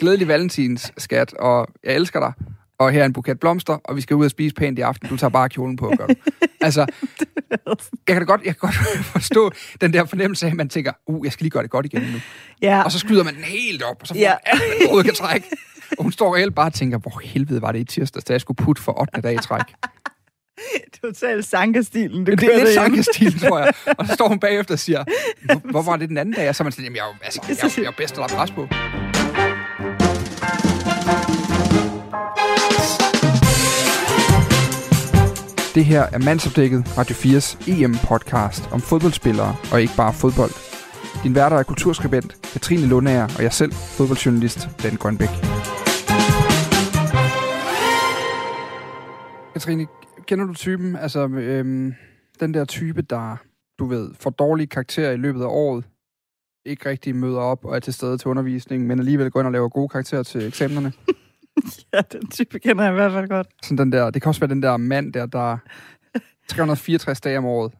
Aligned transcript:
glædelig 0.00 0.28
valentins, 0.28 0.92
skat, 0.98 1.34
og 1.34 1.68
jeg 1.84 1.94
elsker 1.94 2.20
dig. 2.20 2.32
Og 2.78 2.90
her 2.92 3.00
er 3.02 3.06
en 3.06 3.12
buket 3.12 3.40
blomster, 3.40 3.78
og 3.84 3.96
vi 3.96 4.00
skal 4.00 4.16
ud 4.16 4.24
og 4.24 4.30
spise 4.30 4.54
pænt 4.54 4.78
i 4.78 4.82
aften. 4.82 5.08
Du 5.08 5.16
tager 5.16 5.30
bare 5.30 5.48
kjolen 5.48 5.76
på, 5.76 5.92
gør 5.98 6.06
du. 6.06 6.14
Altså, 6.62 6.86
jeg 7.50 7.68
kan 8.06 8.16
da 8.16 8.24
godt, 8.24 8.40
jeg 8.44 8.56
kan 8.56 8.68
godt 8.68 8.74
forstå 9.16 9.50
den 9.80 9.92
der 9.92 10.04
fornemmelse 10.04 10.46
af, 10.46 10.50
at 10.50 10.56
man 10.56 10.68
tænker, 10.68 10.92
uh, 11.06 11.24
jeg 11.24 11.32
skal 11.32 11.44
lige 11.44 11.50
gøre 11.50 11.62
det 11.62 11.70
godt 11.70 11.86
igen 11.86 12.02
nu. 12.02 12.18
Ja. 12.62 12.82
Og 12.82 12.92
så 12.92 12.98
skyder 12.98 13.24
man 13.24 13.34
den 13.34 13.44
helt 13.44 13.82
op, 13.82 13.96
og 14.00 14.06
så 14.06 14.14
får 14.14 14.18
Ja. 14.20 14.30
ja. 14.30 14.36
alt, 14.52 14.88
hovedet 14.88 15.04
kan 15.04 15.14
trække. 15.14 15.46
Og 15.98 16.02
hun 16.02 16.12
står 16.12 16.36
reelt 16.36 16.54
bare 16.54 16.66
og 16.66 16.72
tænker, 16.74 16.98
hvor 16.98 17.20
helvede 17.24 17.62
var 17.62 17.72
det 17.72 17.78
i 17.78 17.84
tirsdag, 17.84 18.22
da 18.28 18.32
jeg 18.32 18.40
skulle 18.40 18.56
putte 18.56 18.82
for 18.82 19.00
8. 19.00 19.20
dag 19.20 19.34
i 19.34 19.38
træk. 19.38 19.62
Total 21.04 21.44
sankerstilen, 21.44 22.24
du 22.24 22.30
Det 22.30 22.42
er 22.42 22.46
lidt 22.46 22.50
derhjemme. 22.50 22.72
sankestil, 23.02 23.40
tror 23.40 23.58
jeg. 23.58 23.72
Og 23.98 24.06
så 24.06 24.14
står 24.14 24.28
hun 24.28 24.40
bagefter 24.40 24.74
og 24.74 24.78
siger, 24.78 25.04
hvor, 25.44 25.70
hvor 25.70 25.82
var 25.82 25.96
det 25.96 26.08
den 26.08 26.18
anden 26.18 26.34
dag? 26.34 26.48
Og 26.48 26.54
så 26.56 26.62
er 26.62 26.64
man 26.64 26.72
sådan, 26.72 26.84
jamen, 26.84 26.96
jeg, 26.96 27.04
altså, 27.22 27.40
jeg, 27.48 27.56
er- 27.62 27.74
jeg 27.82 27.86
er 27.86 27.90
bedst 27.96 28.14
at 28.14 28.18
lade 28.18 28.32
pres 28.34 28.50
på. 28.50 28.68
Det 35.74 35.84
her 35.84 36.02
er 36.02 36.18
Mandsopdækket, 36.18 36.98
Radio 36.98 37.14
4's 37.14 37.70
EM-podcast 37.70 38.72
om 38.74 38.80
fodboldspillere 38.80 39.56
og 39.72 39.80
ikke 39.82 39.92
bare 39.96 40.14
fodbold. 40.14 40.50
Din 41.24 41.34
værter 41.34 41.56
er 41.56 41.62
kulturskribent 41.62 42.36
Katrine 42.52 42.86
Lundager 42.86 43.28
og 43.36 43.42
jeg 43.42 43.52
selv, 43.52 43.72
fodboldjournalist 43.72 44.68
Dan 44.82 44.96
Grønbæk. 44.96 45.28
Katrine, 49.52 49.86
kender 50.26 50.44
du 50.46 50.54
typen? 50.54 50.96
Altså, 50.96 51.28
øhm, 51.28 51.94
den 52.40 52.54
der 52.54 52.64
type, 52.64 53.02
der, 53.02 53.36
du 53.78 53.84
ved, 53.86 54.10
får 54.20 54.30
dårlige 54.30 54.66
karakterer 54.66 55.12
i 55.12 55.16
løbet 55.16 55.42
af 55.42 55.48
året, 55.48 55.84
ikke 56.66 56.88
rigtig 56.88 57.16
møder 57.16 57.40
op 57.40 57.64
og 57.64 57.76
er 57.76 57.80
til 57.80 57.94
stede 57.94 58.18
til 58.18 58.28
undervisning, 58.28 58.86
men 58.86 58.98
alligevel 58.98 59.30
går 59.30 59.40
ind 59.40 59.46
og 59.46 59.52
laver 59.52 59.68
gode 59.68 59.88
karakterer 59.88 60.22
til 60.22 60.46
eksamenerne. 60.48 60.92
Ja, 61.94 62.00
den 62.00 62.30
type 62.30 62.58
kender 62.58 62.84
jeg 62.84 62.92
i 62.92 62.94
hvert 62.94 63.12
fald 63.12 63.28
godt. 63.28 63.46
Sådan 63.62 63.78
den 63.78 63.92
der, 63.92 64.10
det 64.10 64.22
kan 64.22 64.28
også 64.28 64.40
være 64.40 64.50
den 64.50 64.62
der 64.62 64.76
mand 64.76 65.12
der, 65.12 65.26
der 65.26 65.58
364 66.48 67.20
dage 67.20 67.38
om 67.38 67.44
året 67.44 67.72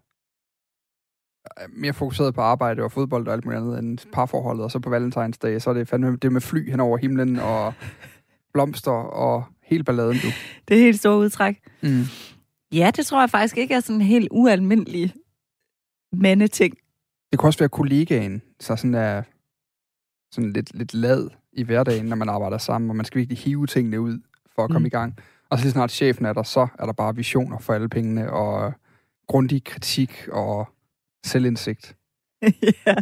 er 1.57 1.67
mere 1.69 1.93
fokuseret 1.93 2.35
på 2.35 2.41
arbejde 2.41 2.83
og 2.83 2.93
fodbold 2.93 3.27
og 3.27 3.33
alt 3.33 3.45
muligt 3.45 3.61
andet 3.61 3.79
end 3.79 3.99
parforholdet, 4.13 4.65
og 4.65 4.71
så 4.71 4.79
på 4.79 4.91
valentinsdag, 4.91 5.63
så 5.63 5.71
er 5.71 5.75
det 5.75 5.89
fandme 5.89 6.17
det 6.17 6.33
med 6.33 6.41
fly 6.41 6.71
hen 6.71 6.81
over 6.81 6.99
himlen 6.99 7.39
og 7.39 7.75
blomster 8.53 8.91
og 8.93 9.45
hele 9.63 9.85
balladen, 9.85 10.17
du. 10.23 10.29
Det 10.69 10.77
er 10.77 10.81
helt 10.81 10.99
store 10.99 11.19
udtræk. 11.19 11.59
Mm. 11.83 12.03
Ja, 12.73 12.91
det 12.97 13.07
tror 13.07 13.21
jeg 13.21 13.31
faktisk 13.31 13.59
ikke 13.59 13.75
er 13.75 13.81
sådan 13.81 13.97
en 13.97 14.07
helt 14.07 14.29
ualmindelig 14.31 15.15
mandeting. 16.13 16.77
Det 17.33 17.39
kan 17.39 17.47
også 17.47 17.59
være 17.59 17.69
kollegaen, 17.69 18.43
så 18.61 18.77
sådan 18.77 18.95
er 18.95 19.23
sådan 20.33 20.53
lidt, 20.53 20.75
lidt 20.75 20.95
lad 20.95 21.29
i 21.53 21.63
hverdagen, 21.63 22.05
når 22.07 22.17
man 22.17 22.29
arbejder 22.29 22.59
sammen, 22.59 22.91
og 22.91 22.97
man 22.97 23.05
skal 23.07 23.19
virkelig 23.19 23.39
hive 23.39 23.67
tingene 23.67 24.01
ud 24.01 24.19
for 24.55 24.65
at 24.65 24.71
komme 24.71 24.81
Mm. 24.85 24.87
i 24.87 24.91
gang. 24.91 25.17
Og 25.51 25.59
så 25.59 25.65
lige 25.65 25.73
snart 25.73 25.91
chefen 25.91 26.25
er 26.27 26.33
der, 26.33 26.43
så 26.43 26.69
er 26.79 26.87
der 26.87 26.93
bare 26.93 27.17
visioner 27.17 27.59
for 27.59 27.73
alle 27.75 27.89
pengene, 27.89 28.33
og 28.33 28.73
grundig 29.29 29.65
kritik 29.65 30.29
og 30.33 30.69
selvindsigt. 31.27 31.97
ja, 32.87 32.95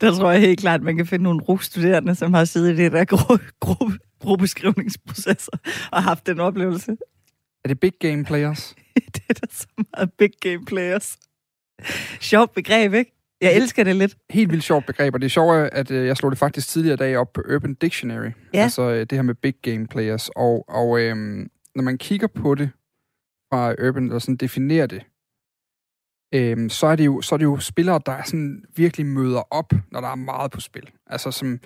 der 0.00 0.14
tror 0.14 0.30
jeg 0.30 0.40
helt 0.40 0.60
klart, 0.60 0.80
at 0.80 0.84
man 0.84 0.96
kan 0.96 1.06
finde 1.06 1.22
nogle 1.22 1.40
russtuderende, 1.42 2.14
som 2.14 2.34
har 2.34 2.44
siddet 2.44 2.72
i 2.72 2.76
det 2.76 2.92
der 2.92 3.04
gru- 3.14 3.50
gruppe, 3.60 3.98
gruppeskrivningsprocesser 4.20 5.52
og 5.92 6.02
haft 6.02 6.26
den 6.26 6.40
oplevelse. 6.40 6.96
Er 7.64 7.68
det 7.68 7.80
big 7.80 7.92
game 8.00 8.24
players? 8.24 8.74
det 9.14 9.22
er 9.28 9.34
da 9.34 9.46
så 9.50 9.66
meget 9.96 10.12
big 10.18 10.30
game 10.40 10.64
players. 10.64 11.18
Sjovt 12.20 12.54
begreb, 12.54 12.94
ikke? 12.94 13.17
Jeg 13.40 13.56
elsker 13.56 13.84
det 13.84 13.96
lidt. 13.96 14.16
Helt 14.30 14.50
vildt 14.50 14.64
sjovt 14.64 14.86
begreb, 14.86 15.14
og 15.14 15.20
det 15.20 15.26
er 15.26 15.30
sjovt, 15.30 15.56
at 15.56 15.90
øh, 15.90 16.06
jeg 16.06 16.16
slog 16.16 16.30
det 16.32 16.38
faktisk 16.38 16.68
tidligere 16.68 16.94
i 16.94 16.96
dag 16.96 17.16
op 17.16 17.32
på 17.32 17.42
Urban 17.54 17.74
Dictionary. 17.74 18.30
Ja. 18.54 18.62
Altså 18.62 18.82
øh, 18.82 19.00
det 19.00 19.12
her 19.12 19.22
med 19.22 19.34
big 19.34 19.54
game 19.62 19.86
players. 19.86 20.30
Og, 20.36 20.64
og 20.68 21.00
øhm, 21.00 21.50
når 21.74 21.82
man 21.82 21.98
kigger 21.98 22.26
på 22.26 22.54
det 22.54 22.70
fra 23.52 23.74
Urban, 23.88 24.12
og 24.12 24.22
sådan 24.22 24.36
definerer 24.36 24.86
det, 24.86 25.02
øhm, 26.34 26.68
så, 26.68 26.86
er 26.86 26.96
det 26.96 27.06
jo, 27.06 27.20
så 27.20 27.34
er 27.34 27.36
det 27.36 27.44
jo 27.44 27.58
spillere, 27.58 28.00
der 28.06 28.22
sådan 28.24 28.64
virkelig 28.76 29.06
møder 29.06 29.42
op, 29.50 29.72
når 29.90 30.00
der 30.00 30.08
er 30.08 30.14
meget 30.14 30.50
på 30.50 30.60
spil. 30.60 30.90
Altså 31.06 31.30
som 31.30 31.60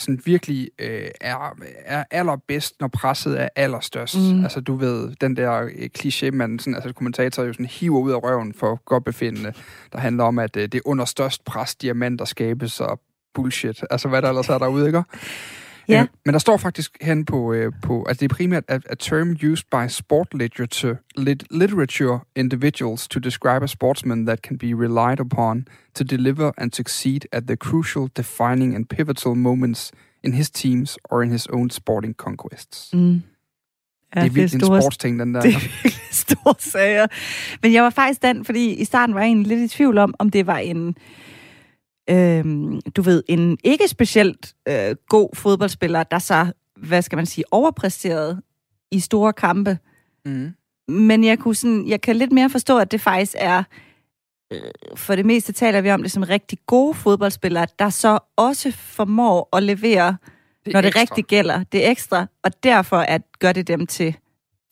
sådan 0.00 0.20
virkelig 0.24 0.70
øh, 0.78 1.08
er, 1.20 1.56
er 1.84 2.04
allerbedst, 2.10 2.80
når 2.80 2.88
presset 2.88 3.40
er 3.40 3.48
allerstørst. 3.56 4.18
Mm. 4.18 4.42
Altså 4.42 4.60
du 4.60 4.74
ved, 4.74 5.14
den 5.20 5.36
der 5.36 5.62
øh, 5.62 5.88
kliché, 5.98 6.30
man 6.30 6.58
sådan, 6.58 6.74
altså 6.74 6.92
kommentator 6.92 7.42
jo 7.42 7.52
sådan 7.52 7.66
hiver 7.66 7.98
ud 7.98 8.12
af 8.12 8.22
røven 8.22 8.54
for 8.54 8.80
godt 8.84 9.04
befindende, 9.04 9.52
der 9.92 9.98
handler 9.98 10.24
om, 10.24 10.38
at 10.38 10.56
øh, 10.56 10.62
det 10.62 10.74
er 10.74 10.80
under 10.84 11.04
størst 11.04 11.44
pres, 11.44 11.74
diamanter 11.74 12.24
skabes 12.24 12.80
og 12.80 13.00
bullshit. 13.34 13.84
Altså 13.90 14.08
hvad 14.08 14.22
der 14.22 14.28
ellers 14.28 14.48
er 14.48 14.58
derude, 14.58 14.86
ikke? 14.86 15.02
Ja. 15.90 16.02
Øh, 16.02 16.08
men 16.24 16.32
der 16.32 16.38
står 16.38 16.56
faktisk 16.56 16.96
hen 17.00 17.24
på, 17.24 17.52
øh, 17.52 17.72
på 17.82 18.04
altså 18.08 18.20
det 18.20 18.30
er 18.30 18.34
primært 18.34 18.64
a, 18.68 18.74
a 18.74 18.94
term 18.94 19.36
used 19.50 19.64
by 19.70 19.88
sport 19.88 20.34
literature, 20.34 20.96
lit, 21.16 21.44
literature 21.50 22.20
individuals 22.36 23.08
to 23.08 23.20
describe 23.20 23.64
a 23.64 23.66
sportsman 23.66 24.26
that 24.26 24.38
can 24.38 24.58
be 24.58 24.66
relied 24.66 25.20
upon 25.20 25.68
to 25.94 26.04
deliver 26.04 26.52
and 26.58 26.72
succeed 26.72 27.20
at 27.32 27.42
the 27.46 27.56
crucial, 27.56 28.08
defining 28.16 28.74
and 28.76 28.86
pivotal 28.86 29.34
moments 29.34 29.92
in 30.24 30.34
his 30.34 30.50
teams 30.50 30.98
or 31.04 31.22
in 31.22 31.30
his 31.30 31.46
own 31.46 31.70
sporting 31.70 32.14
conquests. 32.14 32.94
Mm. 32.94 33.22
Ja, 34.16 34.20
det 34.20 34.26
er 34.26 34.32
virkelig 34.32 34.62
en 34.62 34.80
sportsting, 34.80 35.20
den 35.20 35.34
der. 35.34 35.40
Det 35.46 35.54
er 35.54 35.58
virkelig 35.60 35.92
store 36.10 36.54
sager. 36.58 37.06
Men 37.62 37.72
jeg 37.72 37.82
var 37.82 37.90
faktisk 37.90 38.22
den, 38.22 38.44
fordi 38.44 38.74
i 38.74 38.84
starten 38.84 39.14
var 39.14 39.20
jeg 39.20 39.28
egentlig 39.28 39.58
lidt 39.58 39.72
i 39.72 39.76
tvivl 39.76 39.98
om, 39.98 40.14
om 40.18 40.30
det 40.30 40.46
var 40.46 40.58
en, 40.58 40.96
øhm, 42.10 42.80
du 42.80 43.02
ved, 43.02 43.22
en 43.28 43.58
ikke 43.64 43.88
specielt 43.88 44.54
øh, 44.68 44.96
god 45.08 45.28
fodboldspiller, 45.34 46.02
der 46.02 46.18
så, 46.18 46.52
hvad 46.76 47.02
skal 47.02 47.16
man 47.16 47.26
sige, 47.26 47.44
overpræsterede 47.50 48.42
i 48.90 49.00
store 49.00 49.32
kampe. 49.32 49.78
Mm. 50.24 50.52
Men 50.88 51.24
jeg, 51.24 51.38
kunne 51.38 51.54
sådan, 51.54 51.88
jeg 51.88 52.00
kan 52.00 52.16
lidt 52.16 52.32
mere 52.32 52.50
forstå, 52.50 52.78
at 52.78 52.90
det 52.90 53.00
faktisk 53.00 53.34
er, 53.38 53.62
øh, 54.52 54.60
for 54.96 55.16
det 55.16 55.26
meste 55.26 55.52
taler 55.52 55.80
vi 55.80 55.90
om 55.90 56.02
det 56.02 56.12
som 56.12 56.22
rigtig 56.22 56.58
gode 56.66 56.94
fodboldspillere, 56.94 57.66
der 57.78 57.88
så 57.88 58.18
også 58.36 58.70
formår 58.72 59.56
at 59.56 59.62
levere, 59.62 60.16
Det 60.64 60.72
når 60.72 60.80
det 60.80 60.88
ekstra. 60.88 61.00
rigtig 61.00 61.24
gælder, 61.24 61.64
det 61.64 61.90
ekstra, 61.90 62.26
og 62.42 62.62
derfor 62.62 62.96
at 62.96 63.22
gør 63.38 63.52
det 63.52 63.68
dem 63.68 63.86
til 63.86 64.16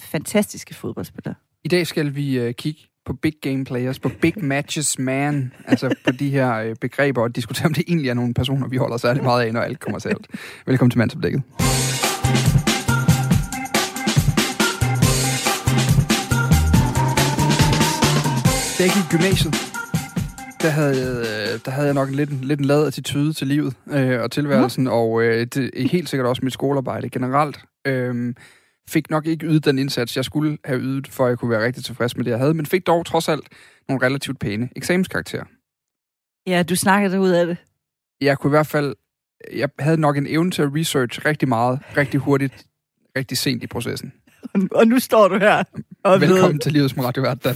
fantastiske 0.02 0.74
fodboldspillere. 0.74 1.34
I 1.64 1.68
dag 1.68 1.86
skal 1.86 2.14
vi 2.14 2.38
øh, 2.38 2.54
kigge 2.54 2.80
på 3.08 3.14
big 3.14 3.32
game 3.42 3.64
players, 3.64 3.98
på 3.98 4.10
big 4.20 4.44
matches 4.44 4.98
man, 4.98 5.52
altså 5.66 5.94
på 6.04 6.10
de 6.10 6.30
her 6.30 6.54
øh, 6.54 6.76
begreber, 6.80 7.22
og 7.22 7.36
diskutere, 7.36 7.66
om 7.66 7.74
det 7.74 7.84
egentlig 7.88 8.10
er 8.10 8.14
nogle 8.14 8.34
personer, 8.34 8.68
vi 8.68 8.76
holder 8.76 8.96
særlig 8.96 9.22
meget 9.22 9.46
af, 9.46 9.52
når 9.52 9.60
alt 9.60 9.80
kommer 9.80 9.98
til 9.98 10.08
alt. 10.08 10.26
Velkommen 10.66 10.90
til 10.90 10.98
Mandsopdækket. 10.98 11.42
Da 18.78 18.82
jeg 18.84 18.92
gik 18.94 19.04
i 19.04 19.16
gymnasiet, 19.16 19.54
der 20.62 20.68
havde, 20.68 21.18
øh, 21.18 21.60
der 21.64 21.70
havde 21.70 21.86
jeg 21.86 21.94
nok 21.94 22.08
en 22.08 22.14
lidt, 22.14 22.44
lidt 22.44 22.60
en 22.60 22.66
lad 22.66 22.86
attitude 22.86 23.32
til 23.32 23.46
livet 23.46 23.74
øh, 23.90 24.20
og 24.20 24.30
tilværelsen, 24.30 24.86
og 24.86 25.22
øh, 25.22 25.46
det 25.46 25.70
helt 25.90 26.08
sikkert 26.08 26.28
også 26.28 26.44
mit 26.44 26.52
skolearbejde 26.52 27.08
generelt. 27.08 27.60
Øh, 27.84 28.34
fik 28.88 29.10
nok 29.10 29.26
ikke 29.26 29.46
ydet 29.46 29.64
den 29.64 29.78
indsats, 29.78 30.16
jeg 30.16 30.24
skulle 30.24 30.58
have 30.64 30.80
ydet, 30.80 31.08
for 31.08 31.24
at 31.24 31.30
jeg 31.30 31.38
kunne 31.38 31.50
være 31.50 31.64
rigtig 31.64 31.84
tilfreds 31.84 32.16
med 32.16 32.24
det, 32.24 32.30
jeg 32.30 32.38
havde, 32.38 32.54
men 32.54 32.66
fik 32.66 32.86
dog 32.86 33.06
trods 33.06 33.28
alt 33.28 33.48
nogle 33.88 34.06
relativt 34.06 34.38
pæne 34.38 34.68
eksamenskarakterer. 34.76 35.44
Ja, 36.46 36.62
du 36.62 36.76
snakker 36.76 37.08
dig 37.08 37.20
ud 37.20 37.30
af 37.30 37.46
det. 37.46 37.56
Jeg 38.20 38.38
kunne 38.38 38.48
i 38.48 38.56
hvert 38.56 38.66
fald, 38.66 38.94
jeg 39.52 39.68
havde 39.78 40.00
nok 40.00 40.16
en 40.16 40.26
evne 40.26 40.50
til 40.50 40.62
at 40.62 40.70
research 40.74 41.24
rigtig 41.24 41.48
meget, 41.48 41.80
rigtig 41.96 42.20
hurtigt, 42.20 42.66
rigtig 43.16 43.38
sent 43.38 43.62
i 43.62 43.66
processen. 43.66 44.12
Og 44.70 44.86
nu 44.86 44.98
står 44.98 45.28
du 45.28 45.38
her 45.38 45.64
og 46.04 46.20
Velkommen 46.20 46.60
til 46.60 46.72
livet 46.72 46.90
som 46.90 46.98
radiovært, 47.04 47.44
Dan. 47.44 47.54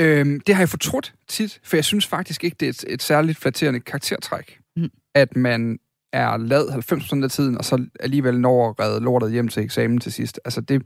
Øhm, 0.00 0.40
det 0.40 0.54
har 0.54 0.62
jeg 0.62 0.68
fortrudt 0.68 1.14
tit, 1.28 1.60
for 1.64 1.76
jeg 1.76 1.84
synes 1.84 2.06
faktisk 2.06 2.44
ikke, 2.44 2.56
det 2.60 2.66
er 2.66 2.70
et, 2.70 2.84
et 2.88 3.02
særligt 3.02 3.38
flatterende 3.38 3.80
karaktertræk, 3.80 4.58
mm. 4.76 4.88
at 5.14 5.36
man 5.36 5.78
er 6.12 6.36
lad 6.36 6.68
90% 6.68 7.24
af 7.24 7.30
tiden, 7.30 7.58
og 7.58 7.64
så 7.64 7.86
alligevel 8.00 8.40
når 8.40 8.68
at 8.68 8.80
redde 8.80 9.00
lortet 9.00 9.32
hjem 9.32 9.48
til 9.48 9.62
eksamen 9.62 9.98
til 9.98 10.12
sidst. 10.12 10.40
Altså, 10.44 10.60
det, 10.60 10.82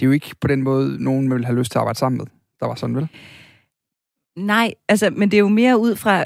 det 0.00 0.02
er 0.02 0.06
jo 0.06 0.10
ikke 0.10 0.34
på 0.40 0.48
den 0.48 0.62
måde, 0.62 1.04
nogen 1.04 1.30
vil 1.30 1.44
have 1.44 1.58
lyst 1.58 1.72
til 1.72 1.78
at 1.78 1.80
arbejde 1.80 1.98
sammen 1.98 2.18
med. 2.18 2.26
Der 2.60 2.66
var 2.66 2.74
sådan, 2.74 2.96
vel? 2.96 3.08
Nej, 4.36 4.74
altså, 4.88 5.10
men 5.10 5.30
det 5.30 5.36
er 5.36 5.40
jo 5.40 5.48
mere 5.48 5.78
ud 5.78 5.96
fra, 5.96 6.24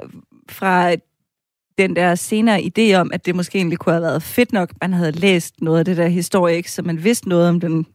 fra 0.48 0.94
den 1.78 1.96
der 1.96 2.14
senere 2.14 2.60
idé 2.60 2.94
om, 2.94 3.10
at 3.12 3.26
det 3.26 3.34
måske 3.34 3.58
egentlig 3.58 3.78
kunne 3.78 3.92
have 3.92 4.02
været 4.02 4.22
fedt 4.22 4.52
nok, 4.52 4.72
man 4.80 4.92
havde 4.92 5.12
læst 5.12 5.60
noget 5.60 5.78
af 5.78 5.84
det 5.84 5.96
der 5.96 6.08
historie, 6.08 6.56
ikke? 6.56 6.72
så 6.72 6.82
man 6.82 7.04
vidste 7.04 7.28
noget 7.28 7.48
om 7.48 7.60
den 7.60 7.86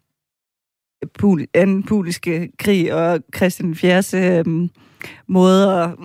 pul- 1.22 1.46
anden 1.54 1.84
puliske 1.84 2.52
krig 2.60 2.94
og 2.94 3.20
Christian 3.36 3.76
4. 3.76 4.04
øh, 4.16 4.70
måde 5.28 5.84
at 5.84 5.96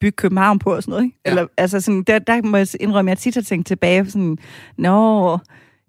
bygge 0.00 0.16
København 0.16 0.58
på 0.58 0.74
og 0.74 0.82
sådan 0.82 0.90
noget. 0.92 1.04
Ikke? 1.04 1.18
Ja. 1.26 1.30
Eller, 1.30 1.46
altså 1.56 1.80
sådan, 1.80 2.02
der, 2.02 2.18
der 2.18 2.42
må 2.42 2.56
jeg 2.56 2.66
indrømme, 2.80 3.10
at 3.10 3.16
jeg 3.16 3.18
tit 3.18 3.34
har 3.34 3.42
tænkt 3.42 3.66
tilbage, 3.66 4.10
sådan, 4.10 4.38
nå, 4.78 5.38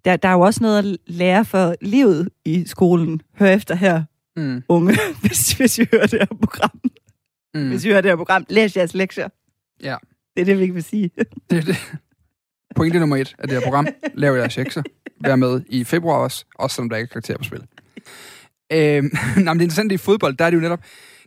der, 0.05 0.15
der 0.15 0.29
er 0.29 0.33
jo 0.33 0.39
også 0.39 0.63
noget 0.63 0.79
at 0.79 0.97
lære 1.07 1.45
for 1.45 1.75
livet 1.81 2.29
i 2.45 2.63
skolen. 2.67 3.21
Hør 3.39 3.47
efter 3.47 3.75
her, 3.75 4.03
Mm. 4.37 4.63
unge, 4.69 4.97
hvis, 5.21 5.51
hvis 5.51 5.77
I 5.79 5.85
hører 5.93 6.07
det 6.07 6.19
her 6.19 6.25
program. 6.41 6.81
Mm. 7.53 7.67
Hvis 7.69 7.85
I 7.85 7.89
hører 7.89 8.01
det 8.01 8.11
her 8.11 8.15
program, 8.15 8.45
læs 8.49 8.77
jeres 8.77 8.93
lektier. 8.93 9.27
Ja. 9.83 9.95
Det 10.35 10.41
er 10.41 10.45
det, 10.45 10.57
vi 10.57 10.61
ikke 10.61 10.73
vil 10.73 10.83
sige. 10.83 11.09
Det, 11.49 11.57
er 11.57 11.61
det. 11.61 11.95
Pointe 12.75 12.99
nummer 12.99 13.15
et 13.15 13.35
af 13.39 13.47
det 13.47 13.57
her 13.57 13.63
program. 13.63 13.87
Lav 14.13 14.35
jeres 14.35 14.53
sekser. 14.53 14.83
Vær 15.21 15.35
med 15.35 15.61
i 15.69 15.83
februar 15.83 16.17
også, 16.17 16.45
også 16.55 16.75
selvom 16.75 16.89
der 16.89 16.97
ikke 16.97 17.07
er 17.09 17.13
karakter 17.13 17.37
på 17.37 17.43
spil. 17.43 17.61
Øhm, 18.73 19.09
nej, 19.43 19.53
men 19.53 19.59
det 19.59 19.63
interessante 19.63 19.95
i 19.95 19.97
fodbold, 19.97 20.37
der 20.37 20.45
er 20.45 20.49
det 20.49 20.57
jo 20.57 20.61
netop, 20.61 20.79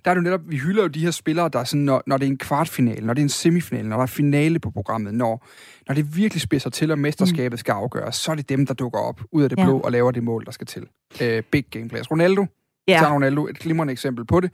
der 0.05 0.11
er 0.11 0.15
det 0.15 0.21
jo 0.21 0.25
netop, 0.25 0.41
vi 0.47 0.57
hylder 0.57 0.83
jo 0.83 0.89
de 0.89 1.01
her 1.01 1.11
spillere, 1.11 1.49
der 1.53 1.59
er 1.59 1.65
sådan, 1.65 1.85
når, 1.85 2.03
når 2.07 2.17
det 2.19 2.27
er 2.27 2.31
en 2.31 2.39
kvartfinale, 2.39 3.07
når 3.07 3.15
det 3.15 3.21
er 3.21 3.25
en 3.25 3.29
semifinale, 3.29 3.89
når 3.89 3.97
der 3.97 4.03
er 4.03 4.07
finale 4.07 4.59
på 4.59 4.71
programmet, 4.71 5.15
når, 5.15 5.47
når 5.89 5.95
det 5.95 6.17
virkelig 6.17 6.41
spidser 6.41 6.71
til, 6.71 6.91
og 6.91 6.99
mesterskabet 6.99 7.59
skal 7.59 7.73
afgøres, 7.73 8.17
så 8.17 8.31
er 8.31 8.35
det 8.35 8.49
dem, 8.49 8.67
der 8.67 8.75
dukker 8.75 8.99
op 8.99 9.21
ud 9.33 9.43
af 9.43 9.49
det 9.51 9.59
Ja. 9.59 9.65
blå 9.65 9.79
og 9.81 9.93
laver 9.93 10.11
det 10.11 10.23
mål, 10.23 10.45
der 10.45 10.51
skal 10.51 10.67
til. 10.67 10.87
Øh, 11.23 11.43
big 11.43 11.65
game 11.71 11.89
players. 11.89 12.11
Ronaldo, 12.11 12.47
Ja. 12.89 13.03
ja. 13.03 13.15
Ronaldo, 13.15 13.47
et 13.47 13.59
glimrende 13.59 13.93
eksempel 13.93 14.27
på 14.27 14.41
det. 14.41 14.51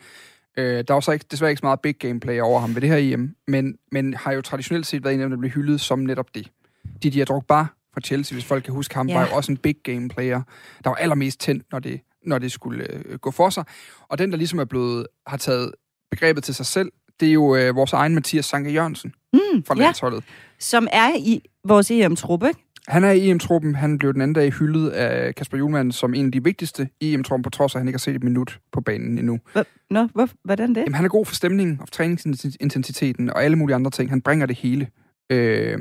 Øh, 0.59 0.85
der 0.89 0.93
var 0.95 1.01
så 1.01 1.13
ikke, 1.13 1.25
desværre 1.31 1.51
ikke 1.51 1.61
så 1.61 1.67
meget 1.67 1.81
big 1.81 1.99
game 1.99 2.21
play 2.21 2.41
over 2.41 2.61
ham 2.61 2.75
ved 2.75 2.81
det 2.83 2.91
her 2.91 2.97
EM, 3.15 3.35
men, 3.49 3.75
men 3.93 4.15
har 4.15 4.33
jo 4.33 4.43
traditionelt 4.43 4.87
set 4.87 5.05
været 5.05 5.15
en 5.15 5.21
af 5.21 5.25
dem, 5.25 5.31
der 5.31 5.39
blev 5.39 5.51
hyldet 5.51 5.81
som 5.81 5.99
netop 5.99 6.27
det. 6.35 6.51
Didier 7.03 7.25
Drogba 7.25 7.55
fra 7.95 8.01
Chelsea, 8.01 8.35
hvis 8.37 8.45
folk 8.45 8.65
kan 8.65 8.75
huske 8.75 8.95
ham, 8.95 9.09
ja. 9.09 9.15
var 9.19 9.27
jo 9.27 9.37
også 9.37 9.53
en 9.53 9.59
big 9.59 9.77
game 9.85 10.09
player, 10.09 10.43
der 10.85 10.91
var 10.91 10.95
allermest 10.97 11.41
tændt, 11.41 11.65
når 11.73 11.79
det, 11.79 12.01
når 12.27 12.39
det 12.39 12.53
skulle 12.53 12.93
øh, 12.93 13.19
gå 13.19 13.31
for 13.31 13.51
sig. 13.51 13.65
Og 14.09 14.19
den, 14.19 14.31
der 14.31 14.37
ligesom 14.37 14.59
er 14.59 14.65
blevet, 14.65 15.07
har 15.27 15.37
taget 15.37 15.73
begrebet 16.11 16.45
til 16.45 16.55
sig 16.55 16.67
selv, 16.67 16.93
det 17.21 17.29
er 17.29 17.33
jo 17.33 17.57
øh, 17.57 17.77
vores 17.77 17.93
egen 17.93 18.15
Mathias 18.15 18.45
Sanke 18.47 18.71
Jørgensen 18.71 19.13
Mm, 19.33 19.65
fra 19.65 19.75
ja, 19.77 19.83
landsholdet. 19.83 20.25
som 20.59 20.89
er 20.93 21.11
i 21.19 21.43
vores 21.69 21.91
EM-trup, 21.91 22.43
ikke? 22.45 22.61
Han 22.89 23.05
er 23.05 23.11
i 23.11 23.31
EM-truppen. 23.31 23.75
Han 23.75 23.99
blev 23.99 24.13
den 24.13 24.21
anden 24.21 24.35
dag 24.35 24.51
hyldet 24.51 24.91
af 24.91 25.35
Kasper 25.35 25.59
Julemand 25.59 25.93
som 25.93 26.15
en 26.15 26.27
af 26.27 26.33
de 26.33 26.45
vigtigste 26.45 26.89
i 27.01 27.15
EM-truppen, 27.15 27.43
på 27.43 27.51
trods 27.51 27.75
af, 27.75 27.79
at 27.79 27.81
han 27.81 27.89
ikke 27.89 27.95
har 27.97 27.99
set 27.99 28.15
et 28.17 28.25
minut 28.25 28.59
på 28.73 28.81
banen 28.81 29.19
endnu. 29.19 29.39
Hva- 29.59 29.87
Nå, 29.91 30.09
hvor, 30.15 30.29
hvordan 30.45 30.69
det? 30.69 30.77
Jamen, 30.77 30.95
han 30.95 31.05
er 31.05 31.09
god 31.09 31.27
for 31.27 31.35
stemningen 31.35 31.79
og 31.81 31.89
for 31.89 31.91
træningsintensiteten 31.93 33.31
og 33.31 33.45
alle 33.45 33.57
mulige 33.57 33.75
andre 33.75 33.91
ting. 33.91 34.11
Han 34.11 34.21
bringer 34.23 34.47
det 34.47 34.57
hele. 34.57 34.89
Øh, 35.31 35.79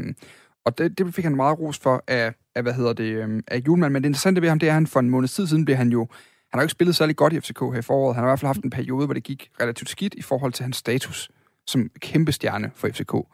og 0.66 0.78
det, 0.78 0.98
det 0.98 1.16
fik 1.16 1.24
han 1.24 1.36
meget 1.36 1.60
ros 1.60 1.80
for 1.80 2.04
af, 2.08 2.34
af 2.56 2.64
hvad 2.64 2.74
hedder 2.74 2.94
det, 2.94 3.04
øh, 3.04 3.42
af 3.48 3.58
Julemand. 3.68 3.94
Men 3.94 4.04
det 4.04 4.10
interessante 4.10 4.42
ved 4.42 4.50
ham, 4.50 4.60
det 4.60 4.68
er, 4.68 4.72
at 4.72 4.74
han 4.76 4.88
for 4.88 5.00
en 5.00 5.10
måned 5.10 5.28
tid 5.28 5.48
siden 5.48 5.66
blev 5.66 5.78
han 5.78 5.90
jo... 5.90 6.08
Han 6.54 6.58
har 6.60 6.62
jo 6.62 6.66
ikke 6.66 6.72
spillet 6.72 6.96
særlig 6.96 7.16
godt 7.16 7.34
i 7.34 7.40
FCK 7.40 7.60
her 7.60 7.78
i 7.78 7.82
foråret. 7.82 8.16
Han 8.16 8.24
har 8.24 8.30
i 8.30 8.32
hvert 8.32 8.40
fald 8.40 8.48
haft 8.48 8.64
en 8.64 8.70
periode, 8.70 9.06
hvor 9.08 9.14
det 9.14 9.24
gik 9.24 9.50
relativt 9.62 9.90
skidt 9.90 10.14
i 10.14 10.22
forhold 10.22 10.54
til 10.54 10.64
hans 10.64 10.78
status 10.78 11.30
som 11.68 11.90
kæmpe 12.00 12.32
stjerne 12.32 12.72
for 12.76 12.88
FCK. 12.88 13.14
Og 13.14 13.28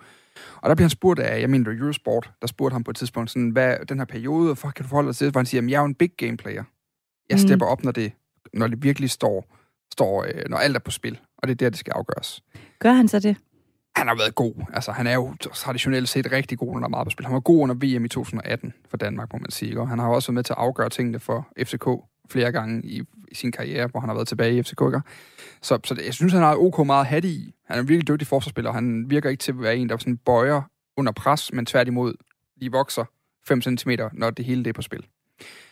der 0.69 0.75
bliver 0.75 0.83
han 0.85 0.89
spurgt 0.89 1.19
af, 1.19 1.41
jeg 1.41 1.49
mener 1.49 1.71
Eurosport, 1.71 2.31
der 2.41 2.47
spurgte 2.47 2.73
ham 2.73 2.83
på 2.83 2.91
et 2.91 2.97
tidspunkt, 2.97 3.29
sådan, 3.31 3.49
hvad 3.49 3.77
den 3.89 3.97
her 3.97 4.05
periode, 4.05 4.45
hvorfor 4.45 4.69
kan 4.71 4.83
du 4.83 4.89
forholde 4.89 5.07
dig 5.07 5.15
til? 5.15 5.31
Hvor 5.31 5.39
han 5.39 5.45
siger, 5.45 5.57
"Jamen, 5.57 5.69
jeg 5.69 5.75
er 5.77 5.81
jo 5.81 5.85
en 5.85 5.95
big 5.95 6.11
game 6.17 6.37
player. 6.37 6.63
Jeg 7.29 7.35
Mm. 7.35 7.47
stepper 7.47 7.65
op, 7.65 7.83
når 7.83 7.91
det, 7.91 8.11
når 8.53 8.67
det 8.67 8.83
virkelig 8.83 9.09
står, 9.09 9.45
står 9.93 10.23
øh, 10.23 10.43
når 10.49 10.57
alt 10.57 10.75
er 10.75 10.79
på 10.79 10.91
spil. 10.91 11.19
Og 11.37 11.47
det 11.47 11.51
er 11.51 11.55
der, 11.55 11.69
det 11.69 11.79
skal 11.79 11.91
afgøres. 11.95 12.41
Gør 12.79 12.91
han 12.91 13.07
så 13.07 13.19
det? 13.19 13.37
Han 13.95 14.07
har 14.07 14.15
været 14.15 14.35
god. 14.35 14.53
Altså, 14.73 14.91
han 14.91 15.07
er 15.07 15.13
jo 15.13 15.35
traditionelt 15.53 16.09
set 16.09 16.31
rigtig 16.31 16.57
god, 16.57 16.71
når 16.73 16.79
der 16.79 16.85
er 16.85 16.89
meget 16.89 17.05
på 17.05 17.09
spil. 17.11 17.25
Han 17.25 17.33
var 17.33 17.39
god 17.39 17.61
under 17.61 17.75
VM 17.75 18.05
i 18.05 18.07
2018 18.07 18.73
for 18.89 18.97
Danmark, 18.97 19.33
må 19.33 19.39
man 19.39 19.51
sige. 19.51 19.79
Og 19.79 19.89
han 19.89 19.99
har 19.99 20.07
også 20.07 20.27
været 20.27 20.35
med 20.35 20.43
til 20.43 20.53
at 20.53 20.57
afgøre 20.59 20.89
tingene 20.89 21.19
for 21.19 21.47
FCK 21.63 21.87
flere 22.31 22.51
gange 22.51 22.85
i, 22.85 23.01
i 23.27 23.35
sin 23.35 23.51
karriere, 23.51 23.87
hvor 23.87 23.99
han 23.99 24.09
har 24.09 24.15
været 24.15 24.27
tilbage 24.27 24.57
i 24.57 24.63
FCK. 24.63 24.81
Ikke? 24.81 25.01
Så, 25.61 25.79
så 25.83 25.93
det, 25.93 26.05
jeg 26.05 26.13
synes, 26.13 26.33
han 26.33 26.41
har 26.41 26.55
OK 26.55 26.85
meget 26.85 27.01
at 27.01 27.07
have 27.07 27.21
det 27.21 27.27
i. 27.27 27.53
Han 27.65 27.77
er 27.77 27.81
en 27.81 27.89
virkelig 27.89 28.07
dygtig 28.07 28.27
forsvarsspiller. 28.27 28.71
Han 28.71 29.09
virker 29.09 29.29
ikke 29.29 29.41
til 29.41 29.51
at 29.51 29.61
være 29.61 29.77
en, 29.77 29.89
der 29.89 29.97
sådan 29.97 30.17
bøjer 30.17 30.61
under 30.97 31.11
pres, 31.11 31.53
men 31.53 31.65
tværtimod 31.65 32.13
lige 32.57 32.71
vokser 32.71 33.05
5 33.47 33.61
cm, 33.61 33.91
når 34.13 34.29
det 34.29 34.45
hele 34.45 34.63
det 34.63 34.69
er 34.69 34.73
på 34.73 34.81
spil. 34.81 35.03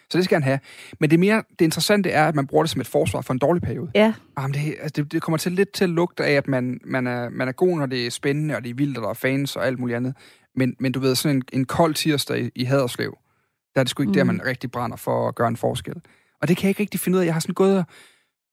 Så 0.09 0.17
det 0.17 0.25
skal 0.25 0.35
han 0.35 0.43
have. 0.43 0.59
Men 0.99 1.11
det, 1.11 1.19
mere, 1.19 1.43
det 1.59 1.65
interessante 1.65 2.09
er, 2.09 2.27
at 2.27 2.35
man 2.35 2.47
bruger 2.47 2.63
det 2.63 2.71
som 2.71 2.81
et 2.81 2.87
forsvar 2.87 3.21
for 3.21 3.33
en 3.33 3.39
dårlig 3.39 3.63
periode. 3.63 3.91
Ja. 3.95 4.13
Jamen, 4.39 4.53
det, 4.53 4.75
altså, 4.81 5.03
det, 5.03 5.11
det 5.11 5.21
kommer 5.21 5.37
til 5.37 5.51
lidt 5.51 5.71
til 5.71 5.83
at 5.83 5.89
lugte 5.89 6.25
af, 6.25 6.31
at 6.31 6.47
man, 6.47 6.79
man, 6.85 7.07
er, 7.07 7.29
man 7.29 7.47
er 7.47 7.51
god, 7.51 7.77
når 7.77 7.85
det 7.85 8.05
er 8.05 8.11
spændende, 8.11 8.55
og 8.55 8.63
det 8.63 8.69
er 8.69 8.73
vildt, 8.73 8.97
og 8.97 9.03
der 9.03 9.09
er 9.09 9.13
fans 9.13 9.55
og 9.55 9.67
alt 9.67 9.79
muligt 9.79 9.95
andet. 9.95 10.15
Men, 10.55 10.75
men 10.79 10.91
du 10.91 10.99
ved, 10.99 11.15
sådan 11.15 11.37
en, 11.37 11.43
en 11.53 11.65
kold 11.65 11.93
tirsdag 11.93 12.39
i, 12.39 12.49
i 12.55 12.63
Haderslev, 12.63 13.17
der 13.73 13.79
er 13.79 13.83
det 13.83 13.89
sgu 13.89 14.03
ikke 14.03 14.09
mm. 14.09 14.13
der, 14.13 14.23
man 14.23 14.45
rigtig 14.45 14.71
brænder 14.71 14.97
for 14.97 15.27
at 15.27 15.35
gøre 15.35 15.47
en 15.47 15.57
forskel. 15.57 15.95
Og 16.41 16.47
det 16.47 16.57
kan 16.57 16.63
jeg 16.63 16.69
ikke 16.69 16.81
rigtig 16.81 16.99
finde 16.99 17.15
ud 17.15 17.21
af. 17.21 17.25
Jeg 17.25 17.33
har 17.33 17.39
sådan 17.39 17.53
gået 17.53 17.77
og, 17.77 17.85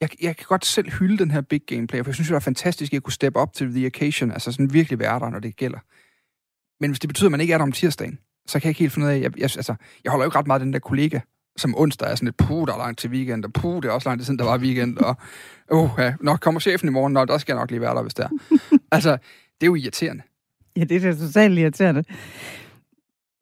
jeg, 0.01 0.09
jeg 0.23 0.37
kan 0.37 0.47
godt 0.49 0.67
selv 0.67 0.91
hylde 0.91 1.19
den 1.19 1.31
her 1.31 1.41
big 1.41 1.61
game 1.67 1.87
player, 1.87 2.03
for 2.03 2.11
jeg 2.11 2.15
synes, 2.15 2.29
det 2.29 2.35
er 2.35 2.41
fantastisk, 2.41 2.89
at 2.91 2.93
jeg 2.93 3.03
kunne 3.03 3.13
steppe 3.13 3.39
op 3.39 3.53
til 3.53 3.75
the 3.75 3.87
occasion, 3.87 4.31
altså 4.31 4.53
sådan 4.53 4.73
virkelig 4.73 4.99
være 4.99 5.21
der, 5.21 5.31
når 5.31 5.39
det 5.39 5.57
gælder. 5.57 5.79
Men 6.81 6.91
hvis 6.91 7.01
det 7.01 7.09
betyder, 7.09 7.27
at 7.27 7.31
man 7.31 7.41
ikke 7.41 7.53
er 7.53 7.59
der 7.59 7.63
om 7.63 7.73
tirsdagen, 7.73 8.19
så 8.47 8.61
kan 8.61 8.67
jeg 8.67 8.71
ikke 8.71 8.79
helt 8.79 8.93
finde 8.93 9.07
ud 9.07 9.13
af, 9.13 9.21
jeg, 9.21 9.39
jeg, 9.39 9.43
altså, 9.43 9.75
jeg 10.05 10.11
holder 10.11 10.25
jo 10.25 10.29
ikke 10.29 10.39
ret 10.39 10.47
meget 10.47 10.61
af 10.61 10.65
den 10.65 10.73
der 10.73 10.79
kollega, 10.79 11.21
som 11.57 11.75
onsdag 11.77 12.11
er 12.11 12.15
sådan 12.15 12.29
et, 12.29 12.37
puh, 12.37 12.67
der 12.67 12.75
er 12.75 12.79
langt 12.79 12.99
til 12.99 13.11
weekend, 13.11 13.45
og 13.45 13.53
puh, 13.53 13.83
det 13.83 13.89
er 13.89 13.93
også 13.93 14.09
langt 14.09 14.25
siden, 14.25 14.39
der 14.39 14.45
var 14.45 14.59
weekend, 14.59 14.99
og 14.99 15.17
uh, 15.73 15.91
ja, 15.99 16.15
nå, 16.21 16.37
kommer 16.37 16.61
chefen 16.61 16.89
i 16.89 16.93
morgen, 16.93 17.13
nå, 17.13 17.25
der 17.25 17.39
skal 17.39 17.53
jeg 17.53 17.61
nok 17.61 17.71
lige 17.71 17.81
være 17.81 17.95
der, 17.95 18.03
hvis 18.03 18.15
det 18.15 18.25
er. 18.25 18.29
altså, 18.97 19.11
det 19.61 19.63
er 19.63 19.67
jo 19.67 19.75
irriterende. 19.75 20.23
Ja, 20.77 20.85
det 20.85 21.05
er 21.05 21.13
da 21.13 21.19
totalt 21.19 21.59
irriterende. 21.59 22.05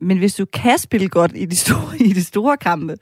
Men 0.01 0.19
hvis 0.19 0.35
du 0.35 0.45
kan 0.45 0.79
spille 0.79 1.09
godt 1.09 1.33
i 1.35 1.45
de 1.45 1.57
store, 1.57 1.99
i 1.99 2.13
de 2.13 2.25
store 2.25 2.57
kampe, 2.57 2.97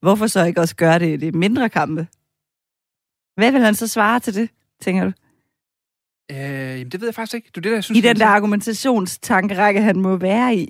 hvorfor 0.00 0.26
så 0.26 0.44
ikke 0.44 0.60
også 0.60 0.76
gøre 0.76 0.98
det 0.98 1.12
i 1.22 1.26
de 1.26 1.38
mindre 1.38 1.68
kampe? 1.68 2.06
Hvad 3.36 3.52
vil 3.52 3.60
han 3.60 3.74
så 3.74 3.86
svare 3.88 4.20
til 4.20 4.34
det, 4.34 4.48
tænker 4.82 5.04
du? 5.04 5.12
Øh, 6.32 6.38
jamen, 6.38 6.88
det 6.88 7.00
ved 7.00 7.08
jeg 7.08 7.14
faktisk 7.14 7.34
ikke. 7.34 7.46
Det 7.46 7.56
er 7.56 7.60
det, 7.60 7.70
der, 7.70 7.76
jeg 7.76 7.84
synes, 7.84 7.98
I 7.98 8.00
den 8.00 8.16
der 8.16 8.26
er- 8.26 8.30
argumentationstankerække, 8.30 9.80
han 9.82 10.00
må 10.00 10.16
være 10.16 10.56
i. 10.56 10.68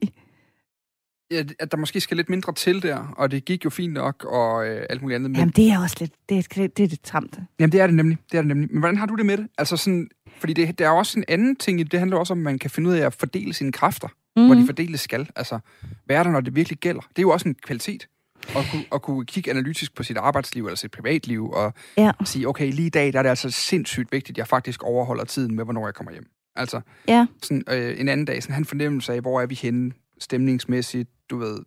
ja, 1.31 1.44
at 1.58 1.70
der 1.73 1.76
måske 1.78 2.00
skal 2.00 2.17
lidt 2.17 2.28
mindre 2.28 2.52
til 2.52 2.82
der, 2.82 3.14
og 3.17 3.31
det 3.31 3.44
gik 3.44 3.64
jo 3.64 3.70
fint 3.70 3.93
nok, 3.93 4.25
og 4.25 4.67
øh, 4.69 4.87
alt 4.90 5.02
muligt 5.02 5.14
andet. 5.17 5.31
Men, 5.31 5.38
Jamen, 5.38 5.52
det 5.56 5.70
er 5.70 5.78
også 5.81 5.96
lidt, 6.00 6.12
det 6.28 6.38
er, 6.38 6.69
det, 6.69 6.82
er 6.84 6.88
det 6.88 7.00
tramte. 7.02 7.46
Jamen, 7.61 7.73
det 7.73 7.81
er 7.81 7.87
det 7.87 7.96
nemlig. 7.96 8.19
Det 8.32 8.38
er 8.38 8.43
det 8.43 8.49
nemlig. 8.49 8.69
Men 8.73 8.78
hvordan 8.78 8.96
har 8.96 9.06
du 9.06 9.14
det 9.14 9.26
med 9.26 9.37
det? 9.37 9.49
Altså 9.58 9.76
sådan, 9.76 10.08
fordi 10.38 10.52
det, 10.52 10.78
der 10.78 10.87
er 10.87 10.90
også 10.90 11.19
en 11.19 11.25
anden 11.28 11.56
ting 11.56 11.81
i 11.81 11.82
det. 11.82 11.93
Det 11.93 11.99
handler 11.99 12.17
også 12.17 12.32
om, 12.34 12.38
at 12.38 12.44
man 12.44 12.58
kan 12.58 12.70
finde 12.70 12.90
ud 12.90 12.94
af 12.94 13.06
at 13.06 13.14
fordele 13.14 13.55
sine 13.55 13.73
kræfter, 13.73 14.08
mm. 14.08 14.43
Mm. 14.43 14.46
hvor 14.46 14.55
de 14.55 14.67
fordeles 14.67 15.00
skal. 15.00 15.31
Altså, 15.37 15.58
hvad 16.05 16.17
er 16.17 16.23
der, 16.23 16.31
når 16.31 16.40
det 16.40 16.55
virkelig 16.56 16.78
gælder? 16.78 17.00
Det 17.00 17.19
er 17.19 17.23
jo 17.23 17.31
også 17.31 17.49
en 17.49 17.55
kvalitet. 17.55 18.08
At 18.56 18.65
kunne, 18.71 18.85
at 18.93 19.03
kunne 19.03 19.27
kigge 19.27 19.50
analytisk 19.50 19.94
på 19.94 20.03
sit 20.03 20.17
arbejdsliv 20.17 20.65
eller 20.65 20.77
sit 20.77 20.91
privatliv, 20.91 21.50
og 21.50 21.73
Ja. 21.99 22.11
sige, 22.25 22.49
okay, 22.49 22.73
lige 22.73 22.87
i 22.87 22.91
dag, 22.91 23.12
der 23.12 23.19
er 23.19 23.23
det 23.23 23.31
altså 23.31 23.50
sindssygt 23.50 24.12
vigtigt, 24.12 24.35
at 24.35 24.38
jeg 24.38 24.47
faktisk 24.49 24.83
overholder 24.83 25.25
tiden 25.25 25.55
med, 25.55 25.65
hvornår 25.65 25.87
jeg 25.87 25.94
kommer 25.94 26.12
hjem. 26.12 26.27
Altså, 26.56 26.81
Ja. 27.09 27.27
sådan, 27.43 27.62
øh, 27.71 28.00
en 28.00 28.09
anden 28.09 28.27
dag, 28.27 28.43
sådan 28.43 28.56
en 28.61 28.65
fornemmelse 28.65 29.12
af, 29.12 29.21
hvor 29.21 29.41
er 29.41 29.47
vi 29.47 29.55
henne 29.55 29.93
stemningsmæssigt, 30.21 31.09
du 31.31 31.38
ved, 31.38 31.59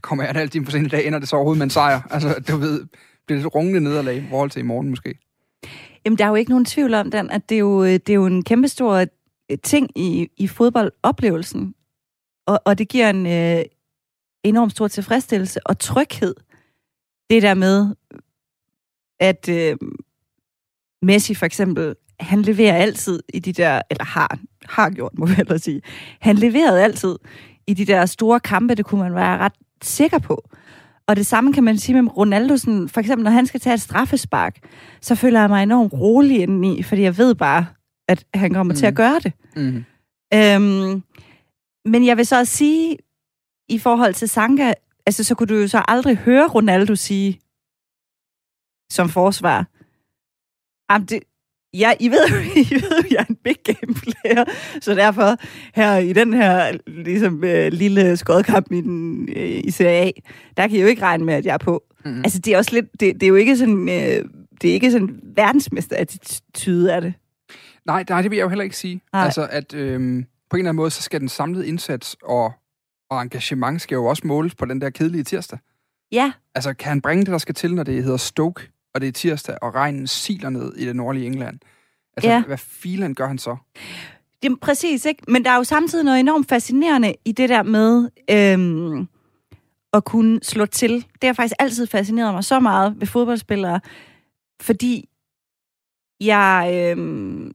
kommer 0.00 0.24
jeg 0.24 0.34
da 0.34 0.40
altid 0.40 0.64
for 0.64 0.70
sent 0.72 0.86
i 0.86 0.88
dag, 0.90 1.06
ender 1.06 1.18
det 1.18 1.28
så 1.28 1.36
overhovedet 1.36 1.58
med 1.58 1.64
en 1.66 1.70
sejr? 1.70 2.00
Altså, 2.10 2.44
du 2.48 2.56
ved, 2.56 2.84
bliver 3.26 3.38
det 3.38 3.46
et 3.46 3.54
rungende 3.54 3.80
nederlag 3.80 4.16
i 4.16 4.24
forhold 4.28 4.50
til 4.50 4.60
i 4.60 4.62
morgen 4.62 4.88
måske? 4.90 5.18
Jamen, 6.04 6.18
der 6.18 6.24
er 6.24 6.28
jo 6.28 6.34
ikke 6.34 6.50
nogen 6.50 6.64
tvivl 6.64 6.94
om 6.94 7.10
den, 7.10 7.30
at 7.30 7.48
det 7.48 7.54
er 7.54 7.58
jo, 7.58 7.84
det 7.84 8.10
er 8.10 8.14
jo 8.14 8.26
en 8.26 8.44
kæmpe 8.44 8.68
stor 8.68 9.04
ting 9.62 9.90
i, 9.98 10.28
i 10.36 10.46
fodboldoplevelsen. 10.48 11.74
Og, 12.46 12.60
og 12.64 12.78
det 12.78 12.88
giver 12.88 13.10
en 13.10 13.26
øh, 13.26 13.64
enormt 14.44 14.72
stor 14.72 14.88
tilfredsstillelse 14.88 15.66
og 15.66 15.78
tryghed. 15.78 16.34
Det 17.30 17.42
der 17.42 17.54
med, 17.54 17.94
at 19.20 19.48
øh, 19.48 19.76
Messi 21.02 21.34
for 21.34 21.46
eksempel, 21.46 21.94
han 22.20 22.42
leverer 22.42 22.76
altid 22.76 23.22
i 23.34 23.38
de 23.38 23.52
der, 23.52 23.82
eller 23.90 24.04
har, 24.04 24.38
har 24.64 24.90
gjort, 24.90 25.18
må 25.18 25.26
vi 25.26 25.32
hellere 25.34 25.58
sige. 25.58 25.82
Han 26.20 26.36
leverede 26.36 26.82
altid 26.84 27.16
i 27.66 27.74
de 27.74 27.84
der 27.84 28.06
store 28.06 28.40
kampe, 28.40 28.74
det 28.74 28.84
kunne 28.84 29.00
man 29.02 29.14
være 29.14 29.38
ret 29.38 29.52
sikker 29.82 30.18
på. 30.18 30.48
Og 31.06 31.16
det 31.16 31.26
samme 31.26 31.52
kan 31.52 31.64
man 31.64 31.78
sige 31.78 32.02
med 32.02 32.16
Ronaldo, 32.16 32.56
sådan, 32.56 32.88
for 32.88 33.00
eksempel 33.00 33.24
når 33.24 33.30
han 33.30 33.46
skal 33.46 33.60
tage 33.60 33.74
et 33.74 33.80
straffespark, 33.80 34.58
så 35.00 35.14
føler 35.14 35.40
jeg 35.40 35.48
mig 35.48 35.62
enormt 35.62 35.92
rolig 35.92 36.40
indeni, 36.40 36.82
fordi 36.82 37.02
jeg 37.02 37.18
ved 37.18 37.34
bare, 37.34 37.66
at 38.08 38.24
han 38.34 38.54
kommer 38.54 38.72
mm. 38.74 38.78
til 38.78 38.86
at 38.86 38.92
Mm. 38.92 38.96
gøre 38.96 39.18
det. 39.22 39.32
Mm. 39.56 39.84
Øhm, 40.34 41.02
men 41.84 42.06
jeg 42.06 42.16
vil 42.16 42.26
så 42.26 42.38
også 42.38 42.56
sige, 42.56 42.96
i 43.72 43.78
forhold 43.78 44.14
til 44.14 44.28
Sanka, 44.28 44.72
altså 45.06 45.24
så 45.24 45.34
kunne 45.34 45.46
du 45.46 45.54
jo 45.54 45.68
så 45.68 45.82
aldrig 45.88 46.16
høre 46.16 46.48
Ronaldo 46.48 46.94
sige, 46.94 47.40
som 48.92 49.08
forsvar, 49.08 49.66
Jamen, 50.92 51.06
det, 51.06 51.20
ja, 51.74 51.92
I 52.00 52.08
ved, 52.10 52.28
jo- 52.30 52.36
I 52.70 52.74
ved 52.74 53.04
jeg 53.10 53.16
er 53.18 53.24
en 53.24 53.36
big 53.36 53.56
game 53.64 53.94
player, 53.94 54.44
så 54.80 54.94
derfor 54.94 55.36
her 55.74 55.96
i 55.96 56.12
den 56.12 56.32
her 56.32 56.78
ligesom, 56.86 57.44
øh, 57.44 57.72
lille 57.72 58.16
skodkamp 58.16 58.72
i, 58.72 58.80
den, 58.80 59.28
øh, 59.36 59.60
i 59.64 59.70
Serie 59.70 59.96
A, 60.06 60.10
der 60.56 60.68
kan 60.68 60.76
I 60.76 60.80
jo 60.80 60.86
ikke 60.86 61.02
regne 61.02 61.24
med, 61.24 61.34
at 61.34 61.46
jeg 61.46 61.54
er 61.54 61.58
på. 61.58 61.82
Mm. 62.04 62.16
Altså, 62.18 62.38
det 62.38 62.52
er 62.54 62.58
også 62.58 62.70
lidt, 62.74 62.86
det, 63.00 63.14
det 63.14 63.22
er 63.22 63.28
jo 63.28 63.34
ikke 63.34 63.56
sådan, 63.56 63.88
øh, 63.88 64.24
det 64.62 64.70
er 64.70 64.74
ikke 64.74 64.90
sådan 64.90 65.20
verdensmester-attitude 65.36 66.92
af 66.94 67.00
det. 67.00 67.14
Nej, 67.86 68.04
nej, 68.08 68.22
det 68.22 68.30
vil 68.30 68.36
jeg 68.36 68.44
jo 68.44 68.48
heller 68.48 68.64
ikke 68.64 68.76
sige. 68.76 69.00
Nej. 69.12 69.24
Altså, 69.24 69.46
at 69.50 69.74
øhm, 69.74 70.24
på 70.50 70.56
en 70.56 70.60
eller 70.60 70.68
anden 70.70 70.76
måde, 70.76 70.90
så 70.90 71.02
skal 71.02 71.20
den 71.20 71.28
samlede 71.28 71.68
indsats 71.68 72.16
og, 72.22 72.52
og 73.12 73.22
engagement 73.22 73.82
skal 73.82 73.94
jo 73.94 74.04
også 74.06 74.26
måles 74.26 74.54
på 74.54 74.64
den 74.64 74.80
der 74.80 74.90
kedelige 74.90 75.24
tirsdag. 75.24 75.58
Ja, 76.12 76.32
Altså, 76.54 76.74
kan 76.74 76.88
han 76.88 77.00
bringe 77.02 77.24
det, 77.24 77.32
der 77.32 77.38
skal 77.38 77.54
til, 77.54 77.74
når 77.74 77.82
det 77.82 78.02
hedder 78.04 78.16
Stoke, 78.18 78.70
og 78.94 79.00
det 79.00 79.08
er 79.08 79.12
tirsdag, 79.12 79.58
og 79.62 79.74
regnen 79.74 80.06
siler 80.06 80.50
ned 80.50 80.72
i 80.76 80.86
det 80.86 80.96
nordlige 80.96 81.26
England? 81.26 81.58
Altså, 82.16 82.30
Ja. 82.30 82.42
hvad 82.44 82.58
filen 82.58 83.14
gør 83.14 83.26
han 83.26 83.38
så? 83.38 83.56
Jamen, 84.42 84.58
præcis, 84.58 85.04
ikke? 85.04 85.22
Men 85.28 85.44
der 85.44 85.50
er 85.50 85.56
jo 85.56 85.64
samtidig 85.64 86.04
noget 86.04 86.20
enormt 86.20 86.48
fascinerende 86.48 87.14
i 87.24 87.32
det 87.32 87.48
der 87.48 87.62
med 87.62 88.10
øhm, 88.30 89.08
at 89.92 90.04
kunne 90.04 90.40
slå 90.42 90.66
til. 90.66 90.92
Det 90.92 91.24
har 91.28 91.32
faktisk 91.34 91.54
altid 91.58 91.86
fascineret 91.86 92.34
mig 92.34 92.44
så 92.44 92.60
meget 92.60 93.00
ved 93.00 93.06
fodboldspillere, 93.06 93.80
fordi 94.62 95.08
jeg 96.20 96.70
øhm, 96.96 97.52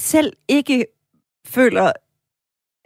selv 0.00 0.32
ikke 0.48 0.86
føler, 1.46 1.92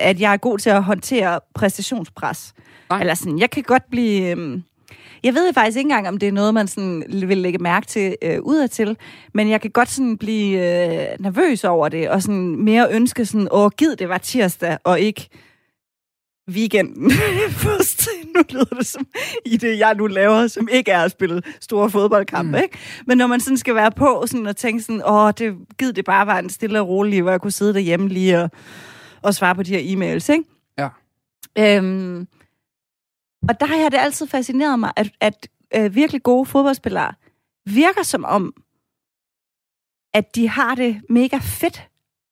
at 0.03 0.21
jeg 0.21 0.33
er 0.33 0.37
god 0.37 0.59
til 0.59 0.71
at 0.71 0.83
håndtere 0.83 1.41
præstationspres. 1.55 2.55
Nej. 2.91 3.01
Eller 3.01 3.15
sådan, 3.15 3.39
jeg 3.39 3.51
kan 3.51 3.63
godt 3.63 3.91
blive... 3.91 4.31
øhm, 4.31 4.63
Jeg 5.25 5.35
ved 5.35 5.53
faktisk 5.55 5.77
ikke 5.79 5.89
engang, 5.89 6.09
om 6.09 6.19
det 6.19 6.29
er 6.29 6.33
noget, 6.33 6.55
man 6.55 6.69
sådan 6.69 7.05
vil 7.09 7.39
lægge 7.39 7.59
mærke 7.59 7.87
til 7.87 8.17
øh, 8.23 8.39
udadtil, 8.43 8.97
men 9.35 9.49
jeg 9.51 9.61
kan 9.61 9.71
godt 9.71 9.91
sådan 9.91 10.19
blive 10.19 10.59
øh, 10.59 11.07
nervøs 11.19 11.65
over 11.65 11.89
det, 11.89 12.09
og 12.11 12.23
sådan 12.23 12.57
mere 12.65 12.89
ønske 12.93 13.27
sådan, 13.27 13.49
åh, 13.51 13.71
gid 13.77 13.97
det 13.97 14.09
var 14.09 14.19
tirsdag, 14.19 14.79
og 14.85 15.01
ikke 15.01 15.29
weekenden. 16.51 17.11
Først, 17.65 18.09
nu 18.35 18.43
lyder 18.51 18.65
det 18.65 18.87
som 18.87 19.07
i 19.47 19.57
det, 19.57 19.79
jeg 19.79 19.95
nu 19.95 20.07
laver, 20.07 20.47
som 20.47 20.69
ikke 20.73 20.91
er 20.91 21.03
at 21.03 21.11
spille 21.11 21.43
store 21.61 21.91
fodboldkampe, 21.91 22.51
mm. 22.59 22.63
ikke? 22.63 22.79
Men 23.07 23.19
når 23.19 23.27
man 23.27 23.41
sådan 23.41 23.57
skal 23.57 23.75
være 23.75 23.91
på 23.91 24.25
sådan, 24.27 24.47
og 24.47 24.57
tænke 24.57 24.83
sådan, 24.83 25.03
åh, 25.07 25.33
det, 25.39 25.55
gid 25.79 25.93
det 25.93 26.05
bare 26.05 26.27
var 26.27 26.39
en 26.39 26.51
stille 26.51 26.81
og 26.81 26.89
rolig, 26.89 27.23
hvor 27.23 27.31
jeg 27.31 27.41
kunne 27.41 27.51
sidde 27.51 27.75
derhjemme 27.75 28.09
lige 28.09 28.43
og, 28.43 28.51
og 29.23 29.35
svare 29.35 29.55
på 29.55 29.63
de 29.63 29.71
her 29.71 29.97
e-mails, 29.97 30.33
ikke? 30.33 30.45
Ja. 30.79 30.89
Øhm, 31.59 32.29
og 33.49 33.61
der 33.61 33.67
har 33.67 33.89
det 33.89 33.99
altid 33.99 34.27
fascineret 34.27 34.79
mig, 34.79 34.93
at, 34.97 35.11
at 35.21 35.49
øh, 35.77 35.95
virkelig 35.95 36.23
gode 36.23 36.47
fodboldspillere 36.47 37.15
virker 37.67 38.03
som 38.03 38.25
om, 38.25 38.55
at 40.15 40.35
de 40.35 40.49
har 40.49 40.75
det 40.75 41.01
mega 41.09 41.39
fedt, 41.43 41.89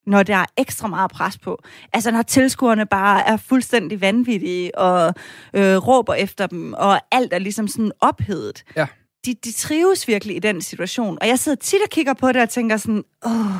når 0.06 0.22
der 0.22 0.36
er 0.36 0.46
ekstra 0.56 0.88
meget 0.88 1.10
pres 1.10 1.38
på. 1.38 1.62
Altså 1.92 2.10
når 2.10 2.22
tilskuerne 2.22 2.86
bare 2.86 3.28
er 3.28 3.36
fuldstændig 3.36 4.00
vanvittige 4.00 4.78
og 4.78 5.14
øh, 5.54 5.76
råber 5.76 6.14
efter 6.14 6.46
dem, 6.46 6.72
og 6.72 7.00
alt 7.10 7.32
er 7.32 7.38
ligesom 7.38 7.68
sådan 7.68 7.92
ophedet. 8.00 8.64
Ja. 8.76 8.86
De, 9.26 9.34
de 9.34 9.52
trives 9.52 10.08
virkelig 10.08 10.36
i 10.36 10.38
den 10.38 10.62
situation. 10.62 11.18
Og 11.20 11.28
jeg 11.28 11.38
sidder 11.38 11.56
tit 11.56 11.82
og 11.82 11.90
kigger 11.90 12.14
på 12.14 12.32
det 12.32 12.42
og 12.42 12.48
tænker 12.48 12.76
sådan, 12.76 13.04
åh, 13.26 13.56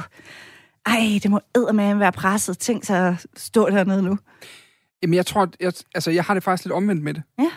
ej, 0.87 1.19
det 1.23 1.31
må 1.31 1.41
eddermame 1.55 2.01
være 2.01 2.13
presset. 2.13 2.59
Tænk 2.59 2.85
sig 2.85 3.09
at 3.09 3.27
stå 3.37 3.71
dernede 3.71 4.03
nu. 4.03 4.19
Jamen, 5.03 5.15
jeg 5.15 5.27
tror, 5.27 5.43
at 5.43 5.57
jeg, 5.61 5.73
altså, 5.95 6.11
jeg 6.11 6.25
har 6.25 6.35
det 6.35 6.43
faktisk 6.43 6.65
lidt 6.65 6.73
omvendt 6.73 7.03
med 7.03 7.15
det. 7.15 7.23
Ja. 7.39 7.51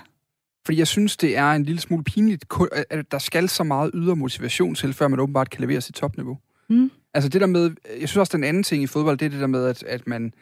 Fordi 0.66 0.78
jeg 0.78 0.88
synes, 0.88 1.18
det 1.18 1.38
er 1.38 1.52
en 1.52 1.64
lille 1.64 1.82
smule 1.82 2.04
pinligt, 2.04 2.46
at- 2.72 2.86
at 2.90 3.12
der 3.12 3.20
skal 3.20 3.50
så 3.50 3.64
meget 3.64 3.92
ydre 3.94 4.16
motivation 4.16 4.76
til, 4.76 4.94
før 4.94 5.08
man 5.08 5.20
åbenbart 5.20 5.50
kan 5.50 5.62
levere 5.62 5.82
sit 5.82 5.96
topniveau. 5.96 6.38
Mm. 6.70 6.92
Altså 7.14 7.30
det 7.30 7.42
der 7.42 7.48
med, 7.48 7.72
jeg 8.00 8.10
synes 8.10 8.18
også, 8.18 8.38
den 8.38 8.44
anden 8.44 8.64
ting 8.64 8.84
i 8.84 8.88
fodbold, 8.88 9.18
det 9.18 9.26
er 9.26 9.30
det 9.30 9.40
der 9.40 9.48
med, 9.48 9.66
at, 9.66 9.84
at 9.84 10.08
man, 10.08 10.34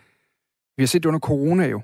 vi 0.77 0.83
har 0.83 0.87
set 0.87 1.03
det 1.03 1.07
under 1.09 1.19
corona 1.19 1.67
jo, 1.67 1.81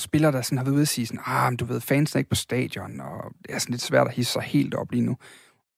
spillere, 0.00 0.32
der 0.32 0.42
sådan 0.42 0.58
har 0.58 0.64
været 0.64 0.74
ude 0.74 0.82
at 0.82 0.88
sige 0.88 1.06
sådan, 1.06 1.20
ah, 1.26 1.50
men 1.52 1.56
du 1.56 1.64
ved, 1.64 1.80
fans 1.80 2.14
er 2.14 2.18
ikke 2.18 2.30
på 2.30 2.34
stadion, 2.36 3.00
og 3.00 3.32
det 3.42 3.54
er 3.54 3.58
sådan 3.58 3.72
lidt 3.72 3.82
svært 3.82 4.06
at 4.06 4.14
hisse 4.14 4.32
sig 4.32 4.42
helt 4.42 4.74
op 4.74 4.92
lige 4.92 5.02
nu. 5.02 5.16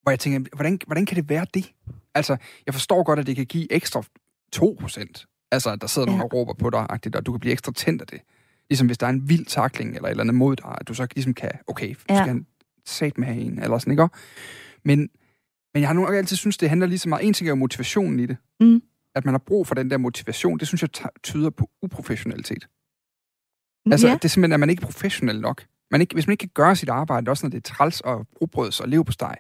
Hvor 0.02 0.10
jeg 0.12 0.18
tænker, 0.20 0.50
hvordan, 0.56 0.78
hvordan 0.86 1.06
kan 1.06 1.16
det 1.16 1.28
være 1.28 1.46
det? 1.54 1.72
Altså, 2.14 2.36
jeg 2.66 2.74
forstår 2.74 3.02
godt, 3.02 3.18
at 3.18 3.26
det 3.26 3.36
kan 3.36 3.46
give 3.46 3.72
ekstra 3.72 4.02
2%. 4.56 5.48
Altså, 5.52 5.70
at 5.70 5.80
der 5.80 5.86
sidder 5.86 6.10
ja. 6.10 6.16
Nogen 6.16 6.22
og 6.22 6.32
råber 6.34 6.54
på 6.54 6.70
dig, 6.70 6.86
agtigt, 6.90 7.16
og 7.16 7.26
du 7.26 7.32
kan 7.32 7.40
blive 7.40 7.52
ekstra 7.52 7.72
tændt 7.72 8.02
af 8.02 8.06
det. 8.06 8.20
Ligesom 8.70 8.86
hvis 8.86 8.98
der 8.98 9.06
er 9.06 9.10
en 9.10 9.28
vild 9.28 9.46
takling 9.46 9.94
eller 9.94 10.06
et 10.06 10.10
eller 10.10 10.24
andet 10.24 10.34
mod 10.34 10.56
dig, 10.56 10.76
at 10.80 10.88
du 10.88 10.94
så 10.94 11.06
ligesom 11.14 11.34
kan, 11.34 11.50
okay, 11.66 11.94
ja. 12.08 12.14
Ja. 12.14 12.24
skal 12.24 12.44
sat 12.86 13.18
med 13.18 13.26
have 13.26 13.40
en, 13.40 13.62
eller 13.62 13.78
sådan, 13.78 13.92
ikke? 13.92 14.08
Men, 14.84 14.98
men 15.74 15.80
jeg 15.80 15.88
har 15.88 15.94
nu 15.94 16.06
altid 16.06 16.36
synes, 16.36 16.56
det 16.56 16.68
handler 16.68 16.86
lige 16.86 16.98
så 16.98 17.08
meget. 17.08 17.26
En 17.26 17.32
ting 17.32 17.48
er 17.48 17.50
jo 17.50 17.56
motivationen 17.56 18.20
i 18.20 18.26
det. 18.26 18.36
Mm. 18.60 18.82
At 19.14 19.24
man 19.24 19.34
har 19.34 19.38
brug 19.38 19.66
for 19.66 19.74
den 19.74 19.90
der 19.90 19.98
motivation, 19.98 20.58
det 20.58 20.68
synes 20.68 20.82
jeg 20.82 20.90
tyder 21.22 21.50
på 21.50 21.70
uprofessionalitet. 21.82 22.68
Altså, 23.90 24.08
ja. 24.08 24.14
det 24.14 24.24
er 24.24 24.28
simpelthen, 24.28 24.52
at 24.52 24.60
man 24.60 24.70
ikke 24.70 24.80
er 24.80 24.86
professionel 24.86 25.40
nok. 25.40 25.66
Man 25.90 26.00
ikke, 26.00 26.14
hvis 26.14 26.26
man 26.26 26.32
ikke 26.32 26.40
kan 26.40 26.50
gøre 26.54 26.76
sit 26.76 26.88
arbejde, 26.88 27.30
også 27.30 27.46
når 27.46 27.50
det 27.50 27.58
er 27.58 27.74
træls 27.74 28.00
og 28.00 28.26
rugbrøds 28.40 28.80
og 28.80 28.88
lev 28.88 29.04
på 29.04 29.12
steg, 29.12 29.36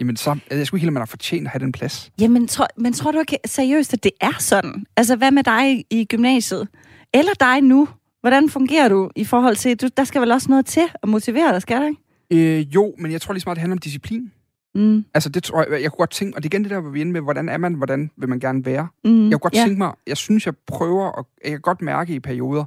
jamen 0.00 0.16
så 0.16 0.38
jeg 0.50 0.60
ikke 0.60 0.78
helt, 0.78 0.92
man 0.92 1.00
har 1.00 1.06
fortjent 1.06 1.46
at 1.46 1.50
have 1.50 1.60
den 1.60 1.72
plads. 1.72 2.12
Jamen, 2.20 2.48
tror, 2.48 2.68
men 2.76 2.92
tror 2.92 3.12
du 3.12 3.18
ikke 3.18 3.38
seriøst, 3.46 3.92
at 3.92 4.04
det 4.04 4.12
er 4.20 4.32
sådan? 4.38 4.86
Altså, 4.96 5.16
hvad 5.16 5.30
med 5.30 5.42
dig 5.42 5.84
i, 5.90 6.04
gymnasiet? 6.04 6.68
Eller 7.14 7.32
dig 7.40 7.60
nu? 7.60 7.88
Hvordan 8.20 8.48
fungerer 8.48 8.88
du 8.88 9.10
i 9.16 9.24
forhold 9.24 9.56
til, 9.56 9.76
du, 9.76 9.88
der 9.96 10.04
skal 10.04 10.20
vel 10.20 10.32
også 10.32 10.50
noget 10.50 10.66
til 10.66 10.82
at 11.02 11.08
motivere 11.08 11.52
dig, 11.52 11.62
skal 11.62 11.80
der 11.80 11.88
ikke? 11.88 12.58
Øh, 12.58 12.74
jo, 12.74 12.94
men 12.98 13.12
jeg 13.12 13.20
tror 13.20 13.32
lige 13.32 13.40
så 13.40 13.48
meget, 13.48 13.56
det 13.56 13.60
handler 13.60 13.74
om 13.74 13.78
disciplin. 13.78 14.32
Mm. 14.74 15.04
Altså, 15.14 15.28
det 15.28 15.42
tror 15.42 15.72
jeg, 15.72 15.82
jeg 15.82 15.90
kunne 15.90 15.98
godt 15.98 16.10
tænke, 16.10 16.36
og 16.36 16.42
det 16.42 16.48
er 16.48 16.56
igen 16.56 16.64
det 16.64 16.70
der, 16.70 16.80
hvor 16.80 16.90
vi 16.90 16.98
er 16.98 17.00
inde 17.00 17.12
med, 17.12 17.20
hvordan 17.20 17.48
er 17.48 17.56
man, 17.56 17.74
hvordan 17.74 18.10
vil 18.16 18.28
man 18.28 18.40
gerne 18.40 18.64
være. 18.64 18.88
Mm. 19.04 19.24
Jeg 19.24 19.32
kunne 19.32 19.38
godt 19.38 19.54
ja. 19.54 19.62
tænke 19.64 19.78
mig, 19.78 19.92
jeg 20.06 20.16
synes, 20.16 20.46
jeg 20.46 20.54
prøver, 20.66 21.06
og 21.06 21.28
jeg 21.44 21.50
kan 21.50 21.60
godt 21.60 21.82
mærke 21.82 22.14
i 22.14 22.20
perioder, 22.20 22.64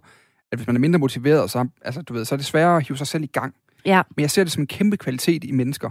at 0.52 0.58
hvis 0.58 0.68
man 0.68 0.76
er 0.76 0.80
mindre 0.80 1.00
motiveret, 1.00 1.52
så, 1.52 1.68
altså, 1.82 2.02
du 2.02 2.14
ved, 2.14 2.26
så 2.26 2.36
er 2.36 2.38
det 2.38 2.46
sværere 2.46 2.78
at 2.78 2.88
hive 2.88 2.98
sig 2.98 3.08
selv 3.08 3.24
i 3.24 3.28
gang. 3.34 3.54
Ja. 3.86 4.02
Men 4.16 4.22
jeg 4.22 4.32
ser 4.32 4.44
det 4.44 4.54
som 4.54 4.64
en 4.64 4.68
kæmpe 4.68 4.98
kvalitet 4.98 5.44
i 5.44 5.52
mennesker, 5.52 5.90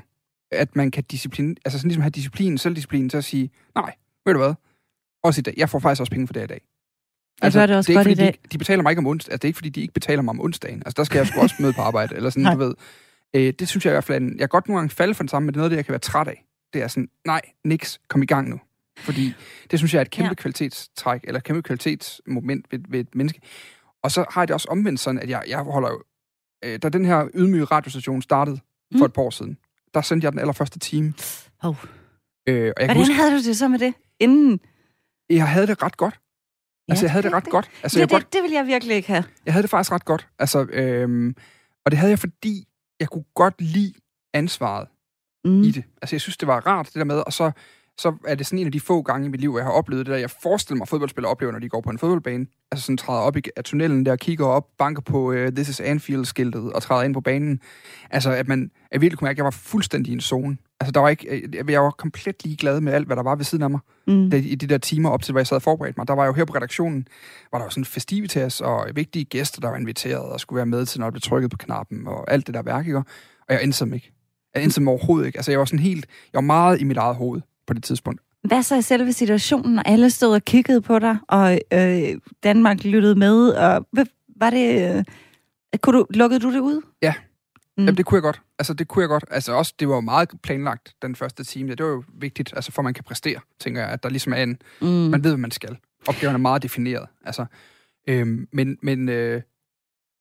at 0.53 0.77
man 0.77 0.91
kan 0.91 1.05
disciplin, 1.05 1.57
altså 1.65 1.79
sådan 1.79 1.89
ligesom 1.89 2.03
have 2.03 2.11
disciplin, 2.11 2.59
selvdisciplin 2.59 3.09
til 3.09 3.17
at 3.17 3.25
sige, 3.25 3.51
nej, 3.75 3.95
ved 4.27 4.33
du 4.35 4.39
hvad, 4.39 4.55
også 5.23 5.41
i 5.41 5.43
dag, 5.43 5.55
jeg 5.57 5.69
får 5.71 5.79
faktisk 5.79 6.01
også 6.01 6.11
penge 6.11 6.27
for 6.27 6.33
det 6.35 6.43
i 6.45 6.47
dag. 6.47 6.61
Jeg 7.43 7.53
gør 7.53 7.67
det 7.67 7.77
også 7.77 7.89
det 7.93 7.95
er 7.95 7.99
godt 7.99 8.07
ikke, 8.07 8.23
i 8.23 8.25
fordi 8.25 8.27
dag. 8.33 8.39
De, 8.45 8.49
de 8.49 8.59
betaler 8.59 8.83
mig 8.83 8.91
ikke 8.91 8.99
om 9.01 9.07
onsdagen. 9.07 9.33
Altså, 9.33 9.39
det 9.43 9.45
er 9.45 9.49
ikke, 9.49 9.57
fordi 9.57 9.69
de 9.69 9.81
ikke 9.81 9.95
betaler 9.95 10.23
mig 10.23 10.31
om 10.31 10.41
onsdagen. 10.41 10.79
Altså, 10.87 10.95
der 10.97 11.05
skal 11.05 11.19
jeg 11.19 11.27
sgu 11.27 11.41
også 11.41 11.55
møde 11.61 11.73
på 11.73 11.81
arbejde. 11.81 12.17
Eller 12.17 12.31
sådan, 12.31 12.43
Nej. 12.49 12.53
du 12.55 12.59
ved. 12.59 12.75
Øh, 13.35 13.53
det 13.59 13.69
synes 13.69 13.85
jeg 13.85 13.91
i 13.93 13.95
hvert 13.95 14.05
fald, 14.05 14.23
en- 14.23 14.31
jeg 14.31 14.39
kan 14.39 14.49
godt 14.49 14.69
nogle 14.69 14.81
gange 14.81 14.91
falde 14.95 15.15
for 15.15 15.23
den 15.23 15.29
samme, 15.29 15.47
men 15.47 15.55
det 15.55 15.57
er 15.57 15.61
noget, 15.61 15.71
det, 15.71 15.77
jeg 15.77 15.85
kan 15.85 15.93
være 15.93 15.99
træt 15.99 16.29
af. 16.29 16.45
Det 16.73 16.83
er 16.83 16.89
sådan, 16.89 17.09
nej, 17.27 17.41
niks, 17.65 18.01
kom 18.09 18.23
i 18.23 18.27
gang 18.27 18.49
nu. 18.49 18.61
Fordi 18.99 19.33
det 19.71 19.79
synes 19.79 19.95
jeg 19.95 20.01
er 20.01 20.05
et 20.05 20.11
kæmpe 20.11 20.29
Ja. 20.29 20.35
kvalitetstræk, 20.35 21.21
eller 21.25 21.41
kæmpe 21.41 21.63
kvalitetsmoment 21.63 22.67
ved, 22.71 22.79
ved 22.89 23.01
et 23.01 23.15
menneske. 23.15 23.41
Og 24.03 24.11
så 24.11 24.25
har 24.31 24.41
jeg 24.41 24.49
det 24.49 24.55
også 24.55 24.69
omvendt 24.71 25.01
sådan, 25.01 25.21
at 25.21 25.31
jeg, 25.31 25.43
jeg 25.49 25.59
holder 25.59 25.89
jo... 25.91 26.03
Øh, 26.65 26.79
da 26.83 26.89
den 26.89 27.05
her 27.05 27.29
ydmyge 27.35 27.65
radiostation 27.65 28.23
startede 28.23 28.57
for 28.93 28.99
Mm. 28.99 29.03
et 29.05 29.13
par 29.13 29.23
år 29.23 29.31
siden, 29.31 29.59
der 29.95 30.01
sendte 30.01 30.25
jeg 30.25 30.33
den 30.33 30.41
allerførste 30.41 30.79
time. 30.79 31.15
Hov. 31.63 31.77
Øh, 32.47 32.55
og 32.57 32.57
jeg 32.57 32.73
Hvordan 32.77 32.97
huske, 32.97 33.15
havde 33.15 33.31
du 33.31 33.43
det 33.43 33.57
så 33.57 33.69
med 33.69 33.79
det? 33.79 33.95
Inden? 34.21 34.61
jeg 35.31 35.49
havde 35.49 35.67
det 35.67 35.83
ret 35.83 35.97
godt. 35.97 36.21
Altså, 36.89 37.05
Ja, 37.05 37.07
jeg 37.07 37.13
havde 37.13 37.23
det 37.23 37.31
det- 37.33 37.37
ret 37.37 37.49
godt. 37.51 37.71
Altså, 37.83 37.97
Det, 37.97 38.01
jeg, 38.01 38.09
godt, 38.09 38.23
det, 38.25 38.33
det 38.33 38.43
vil 38.43 38.51
jeg 38.51 38.67
virkelig 38.67 38.97
ikke 38.97 39.09
have. 39.09 39.25
jeg 39.47 39.55
havde 39.55 39.63
det 39.63 39.71
faktisk 39.71 39.93
ret 39.93 40.05
godt. 40.05 40.29
Altså, 40.39 40.63
øhm, 40.63 41.35
og 41.85 41.91
det 41.91 41.99
havde 41.99 42.11
jeg, 42.11 42.19
fordi 42.19 42.69
jeg 43.01 43.09
kunne 43.09 43.25
godt 43.35 43.61
lide 43.61 43.95
ansvaret 44.35 44.89
Mm. 45.45 45.63
i 45.63 45.71
det. 45.71 45.85
Altså, 46.03 46.17
jeg 46.17 46.21
synes, 46.21 46.37
det 46.37 46.49
var 46.49 46.67
rart, 46.67 46.87
det 46.87 46.95
der 46.95 47.05
med, 47.05 47.17
og 47.27 47.33
så, 47.33 47.51
så 48.01 48.15
er 48.27 48.35
det 48.35 48.47
sådan 48.47 48.59
en 48.59 48.67
af 48.67 48.73
de 48.73 48.81
få 48.81 49.03
gange 49.03 49.27
i 49.27 49.31
mit 49.31 49.41
liv, 49.41 49.55
jeg 49.57 49.65
har 49.65 49.73
oplevet 49.73 50.07
det 50.07 50.13
der, 50.13 50.19
jeg 50.19 50.31
forestiller 50.31 50.77
mig, 50.77 50.85
at 50.85 50.89
fodboldspillere 50.89 51.31
oplever, 51.31 51.53
når 51.53 51.59
de 51.59 51.69
går 51.69 51.81
på 51.81 51.91
en 51.91 51.99
fodboldbane. 51.99 52.47
Altså 52.71 52.87
sådan 52.87 52.97
træder 52.97 53.21
op 53.21 53.37
i 53.37 53.43
af 53.57 53.65
tunnelen 53.65 54.07
der, 54.07 54.17
kigger 54.17 54.47
op, 54.47 54.67
banker 54.79 55.03
på 55.03 55.31
uh, 55.31 55.49
This 55.49 55.69
is 55.69 55.81
Anfield-skiltet 55.81 56.73
og 56.73 56.83
træder 56.83 57.03
ind 57.03 57.15
på 57.15 57.21
banen. 57.21 57.61
Altså, 58.11 58.31
at 58.31 58.49
man 58.49 58.71
jeg 58.93 59.01
virkelig 59.01 59.19
kunne 59.19 59.27
mærke, 59.27 59.35
at 59.35 59.39
jeg 59.39 59.45
var 59.45 59.51
fuldstændig 59.51 60.11
i 60.11 60.15
en 60.15 60.21
zone. 60.21 60.57
Altså, 60.81 60.93
der 60.93 61.01
var 61.01 61.09
ikke, 61.09 61.29
øh, 61.29 61.71
jeg 61.71 61.83
var 61.83 61.91
komplet 61.91 62.45
ligeglad 62.45 62.81
med 62.81 62.93
alt, 62.93 63.07
hvad 63.07 63.17
der 63.17 63.23
var 63.23 63.37
ved 63.37 63.45
siden 63.45 63.65
af 63.65 63.71
mig. 63.71 63.81
Mm. 64.07 64.31
Det, 64.31 64.45
I 64.45 64.55
de 64.55 64.67
der 64.67 64.79
timer 64.79 65.11
op 65.11 65.23
til, 65.23 65.33
hvor 65.33 65.41
jeg 65.41 65.47
sad 65.47 65.57
og 65.57 65.63
forberedte 65.63 66.01
mig, 66.01 66.09
der 66.09 66.15
var 66.15 66.23
jeg 66.23 66.29
jo 66.29 66.35
her 66.35 66.45
på 66.45 66.55
redaktionen, 66.55 67.09
var 67.53 67.59
der 67.59 67.65
jo 67.65 67.71
sådan 67.71 67.85
festivitas 67.85 68.61
og 68.61 68.87
vigtige 68.95 69.25
gæster, 69.25 69.61
der 69.61 69.69
var 69.69 69.77
inviteret 69.77 70.23
og 70.23 70.41
skulle 70.41 70.57
være 70.57 70.67
med 70.67 70.87
til, 70.87 71.01
når 71.01 71.07
der 71.07 71.11
blev 71.11 71.21
trykket 71.21 71.51
på 71.51 71.57
knappen 71.57 72.07
og 72.07 72.33
alt 72.33 72.47
det 72.47 72.55
der 72.55 72.63
værk, 72.63 72.87
ikke? 72.87 72.99
Og 72.99 73.05
jeg 73.49 73.63
endte 73.63 73.79
som 73.79 73.95
ikke. 73.95 74.13
Jeg 74.55 74.63
endte 74.63 74.75
som 74.75 74.89
overhovedet 74.89 75.27
ikke. 75.27 75.39
Altså, 75.39 75.51
jeg 75.51 75.59
var 75.59 75.65
sådan 75.65 75.79
helt, 75.79 76.07
jeg 76.33 76.39
var 76.39 76.47
meget 76.47 76.81
i 76.81 76.85
mit 76.85 76.97
eget 76.97 77.17
hoved 77.17 77.41
på 77.71 77.75
det 77.75 77.83
tidspunkt. 77.85 78.21
Hvad 78.45 78.63
så 78.63 78.77
i 78.77 78.83
selve 78.83 79.13
situationen, 79.13 79.75
når 79.75 79.83
alle 79.83 80.11
stod 80.11 80.35
og 80.35 80.45
kiggede 80.45 80.81
på 80.81 80.99
dig, 80.99 81.17
og 81.29 81.61
øh, 81.73 82.19
Danmark 82.43 82.85
lyttede 82.85 83.15
med, 83.15 83.49
og 83.49 83.87
var 84.37 84.51
det... 84.51 84.97
Øh, 84.97 85.05
kunne 85.83 85.99
du, 85.99 86.07
lukkede 86.11 86.41
du 86.41 86.53
det 86.53 86.61
ud? 86.61 86.83
Ja. 87.03 87.15
Mm. 87.77 87.85
Jamen, 87.85 87.97
det 87.97 88.07
kunne 88.07 88.17
jeg 88.17 88.23
godt. 88.23 88.41
Altså, 88.59 88.75
det 88.75 88.89
kunne 88.89 89.03
jeg 89.03 89.09
godt. 89.09 89.25
Altså, 89.31 89.53
også, 89.53 89.75
det 89.81 89.89
var 89.89 89.95
jo 89.95 90.01
meget 90.01 90.31
planlagt, 90.43 90.95
den 91.03 91.17
første 91.17 91.45
time. 91.45 91.75
Det 91.75 91.85
var 91.87 91.91
jo 91.91 92.03
vigtigt, 92.15 92.53
altså, 92.57 92.73
for 92.73 92.83
at 92.83 92.85
man 92.85 92.95
kan 92.95 93.05
præstere, 93.05 93.41
tænker 93.61 93.81
jeg, 93.81 93.91
at 93.91 94.03
der 94.03 94.09
ligesom 94.09 94.33
er 94.33 94.43
en, 94.43 94.59
Mm. 94.81 94.87
man 94.89 95.25
ved, 95.25 95.31
hvad 95.31 95.39
man 95.39 95.51
skal. 95.51 95.77
Opgaven 96.09 96.35
er 96.35 96.39
meget 96.39 96.63
defineret. 96.63 97.07
Altså, 97.25 97.45
øhm, 98.09 98.49
men, 98.53 98.79
men 98.83 99.09
øh, 99.09 99.43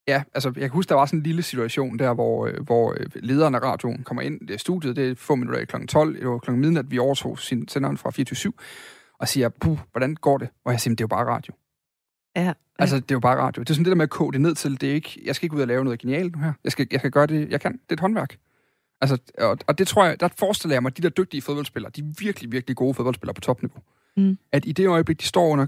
ja, 0.09 0.23
altså, 0.33 0.49
jeg 0.55 0.61
kan 0.61 0.69
huske, 0.69 0.89
der 0.89 0.95
var 0.95 1.05
sådan 1.05 1.19
en 1.19 1.23
lille 1.23 1.41
situation 1.41 1.99
der, 1.99 2.13
hvor, 2.13 2.45
øh, 2.47 2.53
hvor 2.63 2.93
øh, 2.99 3.05
lederen 3.15 3.55
af 3.55 3.59
radioen 3.61 4.03
kommer 4.03 4.21
ind. 4.21 4.49
Er 4.49 4.57
studiet, 4.57 4.95
det 4.95 5.09
er 5.11 5.15
få 5.15 5.35
minutter 5.35 5.59
i 5.61 5.65
kl. 5.65 5.85
12. 5.85 6.19
Det 6.19 6.27
var 6.27 6.37
kl. 6.37 6.51
midnat, 6.51 6.91
vi 6.91 6.99
overtog 6.99 7.39
sin 7.39 7.67
senderen 7.67 7.97
fra 7.97 8.11
24 8.11 8.53
og 9.19 9.27
siger, 9.27 9.49
puh, 9.49 9.77
hvordan 9.91 10.15
går 10.15 10.37
det? 10.37 10.49
Og 10.65 10.71
jeg 10.71 10.79
siger, 10.81 10.91
"Men 10.91 10.95
det 10.95 11.01
er 11.01 11.05
jo 11.05 11.07
bare 11.07 11.25
radio. 11.25 11.53
Ja. 12.35 12.53
Altså, 12.79 12.95
det 12.95 13.11
er 13.11 13.15
jo 13.15 13.19
bare 13.19 13.37
radio. 13.37 13.63
Det 13.63 13.69
er 13.69 13.73
sådan 13.73 13.85
det 13.85 13.91
der 13.91 13.95
med 13.95 14.03
at 14.03 14.09
koge 14.09 14.33
det 14.33 14.41
ned 14.41 14.55
til, 14.55 14.81
det 14.81 14.89
er 14.89 14.93
ikke, 14.93 15.21
jeg 15.25 15.35
skal 15.35 15.45
ikke 15.45 15.55
ud 15.55 15.61
og 15.61 15.67
lave 15.67 15.83
noget 15.83 15.99
genialt 15.99 16.35
nu 16.35 16.41
her. 16.41 16.53
Jeg 16.63 16.71
skal, 16.71 16.87
jeg 16.91 16.99
skal 16.99 17.11
gøre 17.11 17.27
det, 17.27 17.49
jeg 17.49 17.61
kan. 17.61 17.71
Det 17.71 17.89
er 17.89 17.93
et 17.93 17.99
håndværk. 17.99 18.37
Altså, 19.01 19.17
og, 19.37 19.57
og 19.67 19.77
det 19.77 19.87
tror 19.87 20.05
jeg, 20.05 20.19
der 20.19 20.27
forestiller 20.37 20.75
jeg 20.75 20.81
mig, 20.81 20.89
at 20.89 20.97
de 20.97 21.01
der 21.01 21.09
dygtige 21.09 21.41
fodboldspillere, 21.41 21.91
de 21.95 22.03
virkelig, 22.19 22.51
virkelig 22.51 22.75
gode 22.77 22.93
fodboldspillere 22.93 23.33
på 23.33 23.41
topniveau, 23.41 23.81
Mm. 24.17 24.37
at 24.51 24.65
i 24.65 24.71
det 24.71 24.87
øjeblik, 24.87 25.21
de 25.21 25.25
står 25.25 25.47
under 25.47 25.65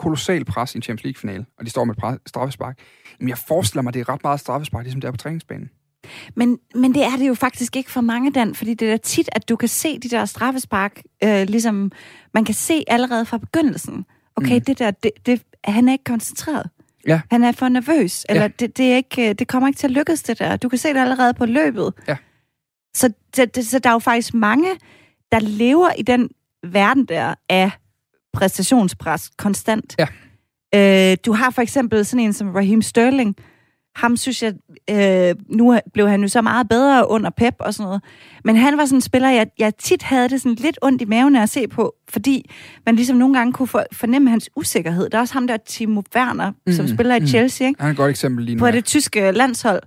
kolossal 0.00 0.44
pres 0.44 0.74
i 0.74 0.78
en 0.78 0.82
Champions 0.82 1.04
League-finale, 1.04 1.46
og 1.58 1.64
de 1.64 1.70
står 1.70 1.84
med 1.84 1.94
et 1.94 2.18
straffespark, 2.26 2.78
jamen 3.20 3.28
jeg 3.28 3.38
forestiller 3.38 3.82
mig, 3.82 3.94
det 3.94 4.00
er 4.00 4.08
ret 4.08 4.24
meget 4.24 4.40
straffespark, 4.40 4.84
ligesom 4.84 5.00
det 5.00 5.08
er 5.08 5.12
på 5.12 5.16
træningsbanen. 5.16 5.70
Men, 6.36 6.58
men 6.74 6.94
det 6.94 7.04
er 7.04 7.16
det 7.18 7.28
jo 7.28 7.34
faktisk 7.34 7.76
ikke 7.76 7.90
for 7.90 8.00
mange, 8.00 8.32
Dan, 8.32 8.54
fordi 8.54 8.74
det 8.74 8.92
er 8.92 8.96
tit, 8.96 9.28
at 9.32 9.48
du 9.48 9.56
kan 9.56 9.68
se 9.68 9.98
de 9.98 10.08
der 10.08 10.24
straffespark, 10.24 11.02
øh, 11.24 11.42
ligesom 11.48 11.92
man 12.34 12.44
kan 12.44 12.54
se 12.54 12.84
allerede 12.88 13.26
fra 13.26 13.38
begyndelsen. 13.38 14.04
Okay, 14.36 14.54
mm. 14.54 14.64
Det 14.64 14.78
der, 14.78 14.90
det, 14.90 15.10
det, 15.26 15.42
han 15.64 15.88
er 15.88 15.92
ikke 15.92 16.04
koncentreret. 16.04 16.70
Ja. 17.06 17.20
Han 17.30 17.44
er 17.44 17.52
for 17.52 17.68
nervøs, 17.68 18.26
eller 18.28 18.42
Ja. 18.42 18.48
det, 18.48 18.76
det, 18.76 18.92
er 18.92 18.96
ikke, 18.96 19.28
øh, 19.28 19.34
det 19.34 19.48
kommer 19.48 19.68
ikke 19.68 19.78
til 19.78 19.86
at 19.86 19.90
lykkes, 19.90 20.22
det 20.22 20.38
der. 20.38 20.56
Du 20.56 20.68
kan 20.68 20.78
se 20.78 20.88
det 20.88 20.96
allerede 20.96 21.34
på 21.34 21.46
løbet. 21.46 21.92
Ja. 22.08 22.16
Så, 22.94 23.12
så, 23.36 23.46
det, 23.46 23.66
så 23.66 23.78
der 23.78 23.88
er 23.90 23.94
jo 23.94 23.98
faktisk 23.98 24.34
mange, 24.34 24.68
der 25.32 25.38
lever 25.40 25.90
i 25.98 26.02
den 26.02 26.28
verden 26.62 27.04
der 27.04 27.34
af 27.48 27.70
præstationspres 28.32 29.30
konstant. 29.38 29.96
Ja. 29.98 30.06
Øh, 30.74 31.16
du 31.26 31.32
har 31.32 31.50
for 31.50 31.62
eksempel 31.62 32.04
sådan 32.04 32.26
en 32.26 32.32
som 32.32 32.50
Raheem 32.50 32.82
Sterling. 32.82 33.36
Ham 33.96 34.16
synes 34.16 34.42
jeg, 34.42 34.54
øh, 34.90 35.34
nu 35.48 35.78
blev 35.94 36.08
han 36.08 36.22
jo 36.22 36.28
så 36.28 36.42
meget 36.42 36.68
bedre 36.68 37.10
under 37.10 37.30
Pep 37.30 37.54
og 37.58 37.74
sådan 37.74 37.84
noget. 37.86 38.02
Men 38.44 38.56
han 38.56 38.76
var 38.76 38.84
sådan 38.84 38.96
en 38.96 39.00
spiller, 39.00 39.30
jeg, 39.30 39.46
jeg 39.58 39.76
tit 39.76 40.02
havde 40.02 40.28
det 40.28 40.40
sådan 40.40 40.54
lidt 40.54 40.78
ondt 40.82 41.02
i 41.02 41.04
maven 41.04 41.36
at 41.36 41.48
se 41.48 41.68
på, 41.68 41.94
fordi 42.08 42.50
man 42.86 42.96
ligesom 42.96 43.16
nogle 43.16 43.34
gange 43.38 43.52
kunne 43.52 43.68
for, 43.68 43.84
fornemme 43.92 44.30
hans 44.30 44.50
usikkerhed. 44.56 45.10
Der 45.10 45.18
er 45.18 45.22
også 45.22 45.34
ham 45.34 45.46
der, 45.46 45.56
Timo 45.56 46.02
Werner, 46.16 46.52
mm, 46.66 46.72
som 46.72 46.88
spiller 46.88 47.14
i 47.14 47.26
Chelsea, 47.26 47.66
ikke? 47.66 47.80
Han 47.80 47.88
er 47.88 47.90
et 47.90 47.96
godt 47.96 48.10
eksempel 48.10 48.44
lige 48.44 48.54
nu. 48.54 48.58
på 48.58 48.66
ja. 48.66 48.72
det 48.72 48.84
tyske 48.84 49.30
landshold. 49.30 49.82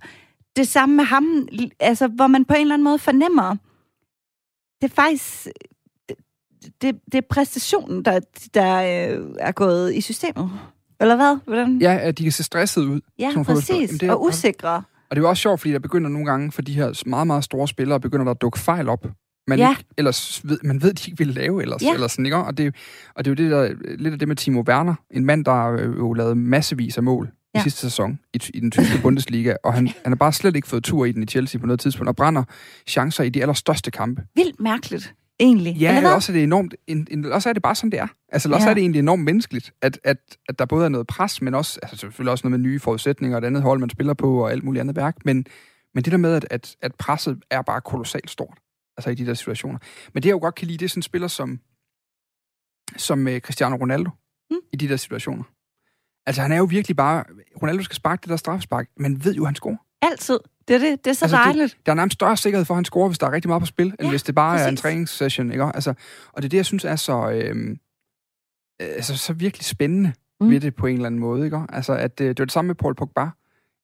Det 0.55 0.67
samme 0.67 0.95
med 0.95 1.03
ham, 1.03 1.47
altså, 1.79 2.07
hvor 2.07 2.27
man 2.27 2.45
på 2.45 2.53
en 2.53 2.61
eller 2.61 2.73
anden 2.73 2.83
måde 2.83 2.99
fornemmer, 2.99 3.55
det 4.81 4.91
er 4.91 4.95
faktisk, 4.95 5.47
det, 6.81 6.95
det, 7.11 7.17
er 7.17 7.21
præstationen, 7.29 8.05
der, 8.05 8.19
der 8.53 8.75
øh, 8.75 9.25
er 9.39 9.51
gået 9.51 9.95
i 9.95 10.01
systemet. 10.01 10.51
Eller 11.01 11.15
hvad? 11.15 11.37
Hvordan? 11.45 11.77
Ja, 11.81 11.97
at 12.01 12.17
de 12.17 12.23
kan 12.23 12.31
se 12.31 12.43
stresset 12.43 12.81
ud. 12.85 13.01
ja 13.19 13.43
præcis. 13.43 13.69
Jamen, 13.69 13.87
det 13.89 14.03
er- 14.03 14.11
og 14.13 14.23
usikre. 14.23 14.75
Og 15.09 15.15
det 15.15 15.17
er 15.17 15.21
jo 15.21 15.29
også 15.29 15.41
sjovt, 15.41 15.59
fordi 15.59 15.73
der 15.73 15.79
begynder 15.79 16.09
nogle 16.09 16.25
gange, 16.31 16.51
for 16.51 16.61
de 16.61 16.73
her 16.73 17.03
meget, 17.09 17.27
meget 17.27 17.43
store 17.43 17.67
spillere, 17.67 17.99
begynder 17.99 18.23
der 18.23 18.31
at 18.31 18.41
dukke 18.41 18.59
fejl 18.59 18.89
op. 18.89 19.05
Man, 19.47 19.59
Ja. 19.59 19.69
ikke, 19.69 19.83
ellers 19.97 20.41
ved, 20.43 20.57
man 20.63 20.81
ved, 20.81 20.93
de 20.93 21.11
ikke 21.11 21.17
vil 21.25 21.27
lave 21.35 21.61
ellers. 21.61 21.81
Ja. 21.81 21.93
Eller 21.93 22.07
sådan, 22.07 22.25
ikke? 22.25 22.37
Og, 22.37 22.57
det, 22.57 22.75
og 23.15 23.25
det 23.25 23.31
er 23.31 23.35
jo 23.45 23.49
det 23.49 23.51
der, 23.51 23.95
lidt 23.97 24.13
af 24.13 24.19
det 24.19 24.27
med 24.27 24.35
Timo 24.35 24.63
Werner. 24.67 24.95
En 25.11 25.25
mand, 25.25 25.45
der 25.45 25.71
øh, 25.71 25.97
jo 25.97 26.13
lavede 26.13 26.35
massevis 26.35 26.97
af 26.97 27.03
mål. 27.03 27.31
Ja. 27.55 27.59
i 27.59 27.63
sidste 27.63 27.79
sæson 27.79 28.19
i, 28.33 28.39
i 28.53 28.59
den 28.59 28.71
tyske 28.71 28.99
Bundesliga. 29.03 29.53
Og 29.63 29.73
han, 29.73 29.87
han 29.87 30.11
har 30.11 30.15
bare 30.15 30.33
slet 30.33 30.55
ikke 30.55 30.67
fået 30.67 30.83
tur 30.83 31.05
i 31.05 31.11
den 31.11 31.23
i 31.23 31.25
Chelsea 31.25 31.59
på 31.59 31.65
noget 31.65 31.79
tidspunkt. 31.79 32.07
Og 32.09 32.15
brænder 32.15 32.43
chancer 32.87 33.23
i 33.23 33.29
de 33.29 33.41
allerstørste 33.41 33.91
kampe. 33.91 34.21
Vildt 34.35 34.59
mærkeligt, 34.59 35.13
egentlig. 35.39 35.75
Ja, 35.75 35.87
Eller 35.87 35.97
eller 35.97 36.09
også 36.15 36.31
er 36.31 36.33
det 36.33 36.43
enormt, 36.43 36.75
en, 36.87 37.07
en, 37.11 37.25
også 37.25 37.49
er 37.49 37.53
det 37.53 37.61
bare 37.63 37.75
sådan, 37.75 37.91
det 37.91 37.99
er. 37.99 38.07
Altså, 38.29 38.47
eller 38.47 38.55
også 38.55 38.65
Ja. 38.67 38.69
er 38.69 38.73
det 38.73 38.81
egentlig 38.81 38.99
enormt 38.99 39.23
menneskeligt, 39.23 39.73
at, 39.81 39.99
at, 40.03 40.17
at 40.49 40.59
der 40.59 40.65
både 40.65 40.85
er 40.85 40.89
noget 40.89 41.07
pres, 41.07 41.41
men 41.41 41.53
også, 41.55 41.79
altså 41.83 41.95
selvfølgelig 41.97 42.31
også 42.31 42.47
noget 42.47 42.59
med 42.59 42.69
nye 42.69 42.79
forudsætninger, 42.79 43.37
og 43.37 43.43
et 43.43 43.47
andet 43.47 43.61
hold, 43.61 43.79
man 43.79 43.89
spiller 43.89 44.13
på, 44.13 44.43
og 44.43 44.51
alt 44.51 44.63
muligt 44.63 44.79
andet 44.81 44.95
værk, 44.95 45.25
men, 45.25 45.45
men 45.93 46.03
det 46.03 46.11
der 46.11 46.17
med, 46.17 46.33
at, 46.35 46.45
at, 46.49 46.75
at 46.81 46.95
presset 46.95 47.39
er 47.49 47.61
bare 47.61 47.81
kolossalt 47.81 48.29
stort, 48.29 48.57
altså 48.97 49.09
i 49.09 49.15
de 49.15 49.25
der 49.25 49.33
situationer. 49.33 49.79
Men 50.13 50.23
det, 50.23 50.29
jeg 50.29 50.33
jo 50.33 50.39
godt 50.39 50.55
kan 50.55 50.67
lide, 50.67 50.77
det 50.77 50.85
er 50.85 50.89
sådan 50.89 50.99
en 50.99 51.03
spiller 51.03 51.27
som, 51.27 51.59
som 52.97 53.27
uh, 53.27 53.37
Cristiano 53.37 53.75
Ronaldo, 53.75 54.09
Mm. 54.51 54.57
i 54.73 54.75
de 54.77 54.87
der 54.87 54.97
situationer. 54.97 55.43
Altså, 56.25 56.41
han 56.41 56.51
er 56.51 56.57
jo 56.57 56.63
virkelig 56.63 56.97
bare, 56.97 57.23
Ronaldo 57.61 57.83
skal 57.83 57.95
sparke 57.95 58.21
det 58.21 58.29
der 58.29 58.35
straffespark, 58.35 58.89
men 58.97 59.25
ved 59.25 59.33
jo, 59.35 59.45
han 59.45 59.55
scorer. 59.55 59.77
Altid. 60.01 60.39
Det 60.67 60.73
er, 60.75 60.79
det. 60.79 61.05
det 61.05 61.09
er 61.09 61.13
så 61.13 61.25
Altså, 61.25 61.37
altså, 61.37 61.37
det- 61.37 61.45
dejligt. 61.55 61.77
Der 61.85 61.91
er 61.91 61.95
nærmest 61.95 62.13
større 62.13 62.37
sikkerhed 62.37 62.65
for, 62.65 62.73
at 62.73 62.77
han 62.77 62.85
scorer, 62.85 63.07
hvis 63.07 63.19
der 63.19 63.27
er 63.27 63.31
rigtig 63.31 63.49
meget 63.49 63.61
på 63.61 63.65
spil, 63.65 63.85
end 63.87 63.95
Ja, 64.01 64.09
hvis 64.09 64.23
det 64.23 64.35
bare 64.35 64.55
er 64.59 64.63
en 64.63 64.65
præcis. 64.71 64.81
træningssession. 64.81 65.51
Ikke? 65.51 65.63
Altså, 65.63 65.89
og 66.33 66.41
det 66.41 66.45
er 66.45 66.49
det, 66.49 66.57
jeg 66.57 66.65
synes 66.65 66.85
er 66.85 66.95
så, 66.95 67.29
øh, 67.31 67.75
altså, 68.79 69.17
så 69.17 69.33
virkelig 69.33 69.65
spændende 69.65 70.13
Mm. 70.41 70.49
ved 70.49 70.59
det 70.59 70.75
på 70.75 70.87
en 70.87 70.95
eller 70.95 71.05
anden 71.05 71.19
måde. 71.21 71.45
Ikke? 71.45 71.61
Altså, 71.69 71.93
at, 71.93 72.21
øh, 72.21 72.27
det 72.29 72.39
var 72.39 72.45
det 72.45 72.51
samme 72.51 72.67
med 72.67 72.75
Paul 72.75 72.95
Pogba 72.95 73.27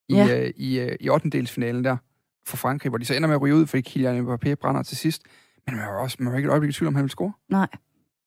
i, 0.09 0.13
ja. 0.15 0.39
øh, 0.43 0.53
i, 0.55 0.79
øh, 0.79 0.95
i 0.99 1.09
8. 1.09 1.29
delsfinalen 1.29 1.83
der 1.83 1.97
for 2.47 2.57
Frankrig, 2.57 2.89
hvor 2.89 2.97
de 2.97 3.05
så 3.05 3.13
ender 3.13 3.27
med 3.27 3.35
at 3.35 3.41
ryge 3.41 3.55
ud, 3.55 3.65
fordi 3.67 3.81
Kylian 3.81 4.27
Mbappé 4.27 4.53
brænder 4.53 4.83
til 4.83 4.97
sidst. 4.97 5.21
Men 5.67 5.75
man 5.75 5.85
var, 5.85 5.93
også, 5.97 6.17
man 6.19 6.31
var 6.31 6.37
ikke 6.37 6.47
et 6.47 6.51
øjeblik 6.51 6.69
i 6.69 6.73
tvivl 6.73 6.87
om, 6.87 6.95
han 6.95 7.03
ville 7.03 7.11
score. 7.11 7.31
Nej, 7.49 7.67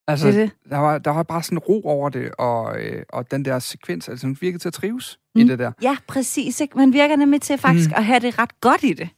Altså, 0.08 0.26
det 0.26 0.34
det. 0.34 0.50
Der, 0.70 0.78
var, 0.78 0.98
der 0.98 1.10
var 1.10 1.22
bare 1.22 1.42
sådan 1.42 1.58
ro 1.58 1.82
over 1.84 2.08
det, 2.08 2.30
og, 2.38 2.80
øh, 2.82 3.02
og 3.08 3.30
den 3.30 3.44
der 3.44 3.58
sekvens, 3.58 4.08
altså 4.08 4.26
han 4.26 4.36
virkede 4.40 4.58
til 4.62 4.68
at 4.68 4.72
trives 4.74 5.18
mm. 5.34 5.40
I 5.40 5.44
det 5.44 5.58
der. 5.58 5.72
Ja, 5.82 5.96
præcis. 6.08 6.60
Ikke? 6.60 6.78
Man 6.78 6.92
virker 6.92 7.16
nemlig 7.16 7.40
til 7.42 7.58
faktisk 7.58 7.88
Mm. 7.90 7.94
at 7.96 8.04
have 8.04 8.20
det 8.20 8.38
ret 8.38 8.60
godt 8.60 8.82
i 8.82 8.92
det. 8.92 9.08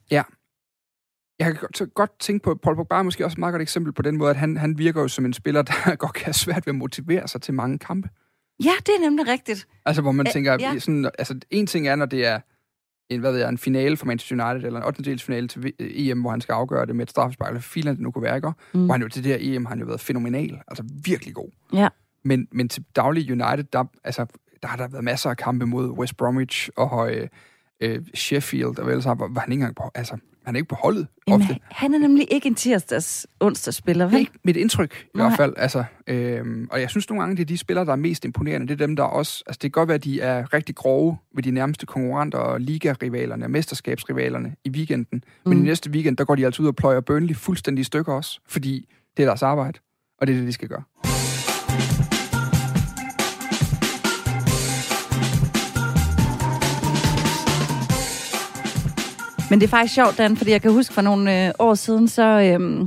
Jeg 1.39 1.47
kan 1.53 1.55
godt- 1.61 1.77
så 1.79 1.87
godt 1.87 2.19
tænke 2.21 2.43
på, 2.45 2.51
at 2.51 2.61
Paul 2.61 2.77
Pogba 2.77 2.95
er 2.95 3.03
måske 3.03 3.25
også 3.25 3.35
et 3.35 3.39
meget 3.39 3.53
godt 3.53 3.63
eksempel 3.63 3.93
på 3.93 4.03
den 4.03 4.17
måde, 4.17 4.31
at 4.31 4.37
han, 4.37 4.57
han 4.57 4.79
virker 4.79 5.01
jo 5.01 5.09
som 5.09 5.25
en 5.25 5.33
spiller, 5.33 5.63
der 5.63 5.97
godt 5.97 6.13
kan 6.15 6.25
have 6.25 6.35
svært 6.35 6.67
ved 6.67 6.71
at 6.73 6.79
motivere 6.79 7.29
sig 7.29 7.43
til 7.43 7.55
mange 7.55 7.79
kampe. 7.79 8.09
Ja, 8.65 8.71
det 8.87 8.93
er 8.99 9.01
nemlig 9.01 9.29
rigtigt. 9.29 9.67
Altså, 9.87 10.03
hvor 10.03 10.13
man 10.13 10.27
Øh, 10.27 10.33
tænker, 10.33 10.53
ja. 10.61 10.73
ja. 10.73 10.79
sådan, 10.79 11.11
altså, 11.19 11.39
en 11.51 11.67
ting 11.67 11.89
er, 11.89 11.97
når 11.97 12.07
det 12.07 12.27
er 12.27 12.41
en, 13.09 13.21
hvad 13.21 13.33
ved 13.33 13.41
jeg, 13.41 13.49
en 13.49 13.59
finale 13.59 13.97
for 13.97 14.07
Manchester 14.07 14.51
United, 14.51 14.67
eller 14.67 14.81
en 14.81 14.87
8. 14.87 15.19
finale 15.19 15.49
til 15.49 15.73
EM, 15.79 16.21
hvor 16.21 16.31
han 16.31 16.41
skal 16.41 16.53
afgøre 16.53 16.87
det 16.87 16.97
med 16.97 17.03
et 17.03 17.11
straffespark, 17.11 17.49
eller 17.49 17.61
filan 17.61 17.95
det 17.95 18.03
nu 18.03 18.11
kunne 18.11 18.23
være, 18.23 18.37
ikke? 18.37 18.53
Mm. 18.75 18.85
Hvor 18.85 18.95
han 18.95 19.03
jo 19.03 19.09
til 19.09 19.25
det 19.25 19.33
her 19.33 19.57
EM 19.57 19.65
har 19.65 19.71
han 19.71 19.81
jo 19.81 19.87
været 19.87 20.01
fænomenal, 20.01 20.61
altså 20.69 20.85
virkelig 21.05 21.35
god. 21.35 21.51
Ja. 21.73 21.89
Men, 22.25 22.49
men 22.53 22.69
til 22.69 22.85
daglig 22.97 23.33
United, 23.33 23.65
der, 23.65 23.85
altså, 24.05 24.27
der 24.63 24.69
har 24.69 24.77
der 24.77 24.89
været 24.89 25.05
masser 25.05 25.31
af 25.31 25.37
kampe 25.37 25.67
mod 25.67 25.91
West 25.91 26.17
Bromwich 26.17 26.69
og 26.77 27.15
øh, 27.15 27.29
øh, 27.81 28.03
Sheffield, 28.15 28.79
og 28.79 28.91
ellers 28.91 29.05
har, 29.05 29.15
var 29.15 29.41
han 29.41 29.53
ikke 29.53 29.61
engang 29.61 29.77
på, 29.77 29.91
altså, 29.95 30.17
han 30.45 30.55
er 30.55 30.59
ikke 30.59 30.69
på 30.69 30.75
holdet 30.75 31.07
Jamen, 31.29 31.43
ofte. 31.43 31.59
han 31.71 31.95
er 31.95 31.99
nemlig 31.99 32.27
ikke 32.31 32.47
en 32.49 32.55
tirsdags 32.55 33.27
onsdagsspiller, 33.41 34.05
Det 34.05 34.13
er 34.13 34.17
vel? 34.17 34.21
ikke 34.21 34.33
mit 34.45 34.57
indtryk, 34.57 34.95
i 35.15 35.17
Nej. 35.19 35.27
hvert 35.27 35.37
fald. 35.37 35.55
Altså, 35.57 35.85
øhm, 36.07 36.69
og 36.71 36.81
jeg 36.81 36.91
synes 36.91 37.09
nogle 37.11 37.23
gange, 37.23 37.37
det 37.37 37.43
er 37.43 37.47
de 37.47 37.59
spillere, 37.59 37.85
der 37.85 37.93
er 37.93 37.97
mest 37.97 38.25
imponerende. 38.25 38.69
Det 38.69 38.73
er 38.83 38.87
dem, 38.87 38.97
der 38.97 39.03
også... 39.03 39.43
Altså, 39.47 39.59
det 39.63 39.73
kan 39.73 39.81
godt 39.81 39.89
være, 39.89 39.95
at 39.95 40.05
de 40.05 40.21
er 40.21 40.55
rigtig 40.55 40.75
grove 40.75 41.17
ved 41.35 41.43
de 41.43 41.51
nærmeste 41.51 41.87
konkurrenter 41.87 42.39
og 42.39 42.61
ligarivalerne 42.61 43.45
og 43.45 43.51
mesterskabsrivalerne 43.51 44.55
i 44.65 44.71
weekenden. 44.71 45.07
Mm. 45.45 45.51
Men 45.51 45.59
Mm. 45.59 45.65
i 45.65 45.67
næste 45.69 45.91
weekend, 45.91 46.17
der 46.17 46.25
går 46.25 46.35
de 46.35 46.47
altså 46.47 46.63
ud 46.63 46.67
og 46.69 46.77
pløjer 46.77 47.01
Burnley 47.01 47.35
fuldstændig 47.35 47.81
i 47.81 47.85
stykker 47.85 48.13
også, 48.13 48.41
fordi 48.49 48.89
det 49.17 49.23
er 49.23 49.27
deres 49.27 49.43
arbejde, 49.43 49.79
og 50.21 50.27
det 50.27 50.33
er 50.33 50.39
det, 50.39 50.47
de 50.47 50.53
skal 50.53 50.69
gøre. 50.69 50.83
Men 59.55 59.61
det 59.61 59.67
er 59.67 59.71
faktisk 59.71 59.95
sjovt, 59.95 60.19
Dan, 60.19 60.37
fordi 60.37 60.51
jeg 60.51 60.63
kan 60.63 60.73
huske 60.73 60.95
for 60.95 61.03
nogle 61.03 61.47
øh, 61.47 61.53
år 61.59 61.75
siden, 61.75 62.09
så... 62.09 62.23
Øh, 62.23 62.81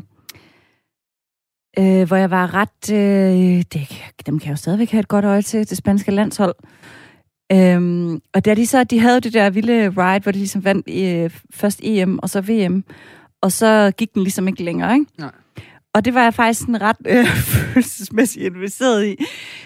øh, 1.79 2.07
hvor 2.07 2.15
jeg 2.15 2.31
var 2.31 2.53
ret... 2.53 2.91
Øh, 2.91 3.63
det, 3.73 4.03
dem 4.25 4.39
kan 4.39 4.47
jeg 4.47 4.51
jo 4.51 4.55
stadigvæk 4.55 4.91
have 4.91 4.99
et 4.99 5.07
godt 5.07 5.25
øje 5.25 5.41
til, 5.41 5.69
det 5.69 5.77
spanske 5.77 6.11
landshold. 6.11 6.55
Øhm, 7.51 8.21
og 8.33 8.45
da 8.45 8.55
de 8.55 8.67
så, 8.67 8.83
de 8.83 8.99
havde 8.99 9.21
det 9.21 9.33
der 9.33 9.49
vilde 9.49 9.89
ride, 9.89 10.23
hvor 10.23 10.31
de 10.31 10.37
ligesom 10.37 10.63
vandt 10.63 10.89
øh, 10.89 11.39
først 11.51 11.79
EM 11.83 12.19
og 12.19 12.29
så 12.29 12.41
VM, 12.41 12.83
og 13.41 13.51
så 13.51 13.91
gik 13.97 14.13
den 14.13 14.23
ligesom 14.23 14.47
ikke 14.47 14.63
længere, 14.63 14.93
ikke? 14.93 15.05
Nej. 15.17 15.31
Og 15.97 16.05
det 16.05 16.13
var 16.13 16.23
jeg 16.23 16.33
faktisk 16.33 16.59
sådan 16.59 16.81
ret 16.81 16.97
øh, 17.05 17.27
følelsesmæssigt 17.53 18.45
investeret 18.45 19.05
i. 19.05 19.25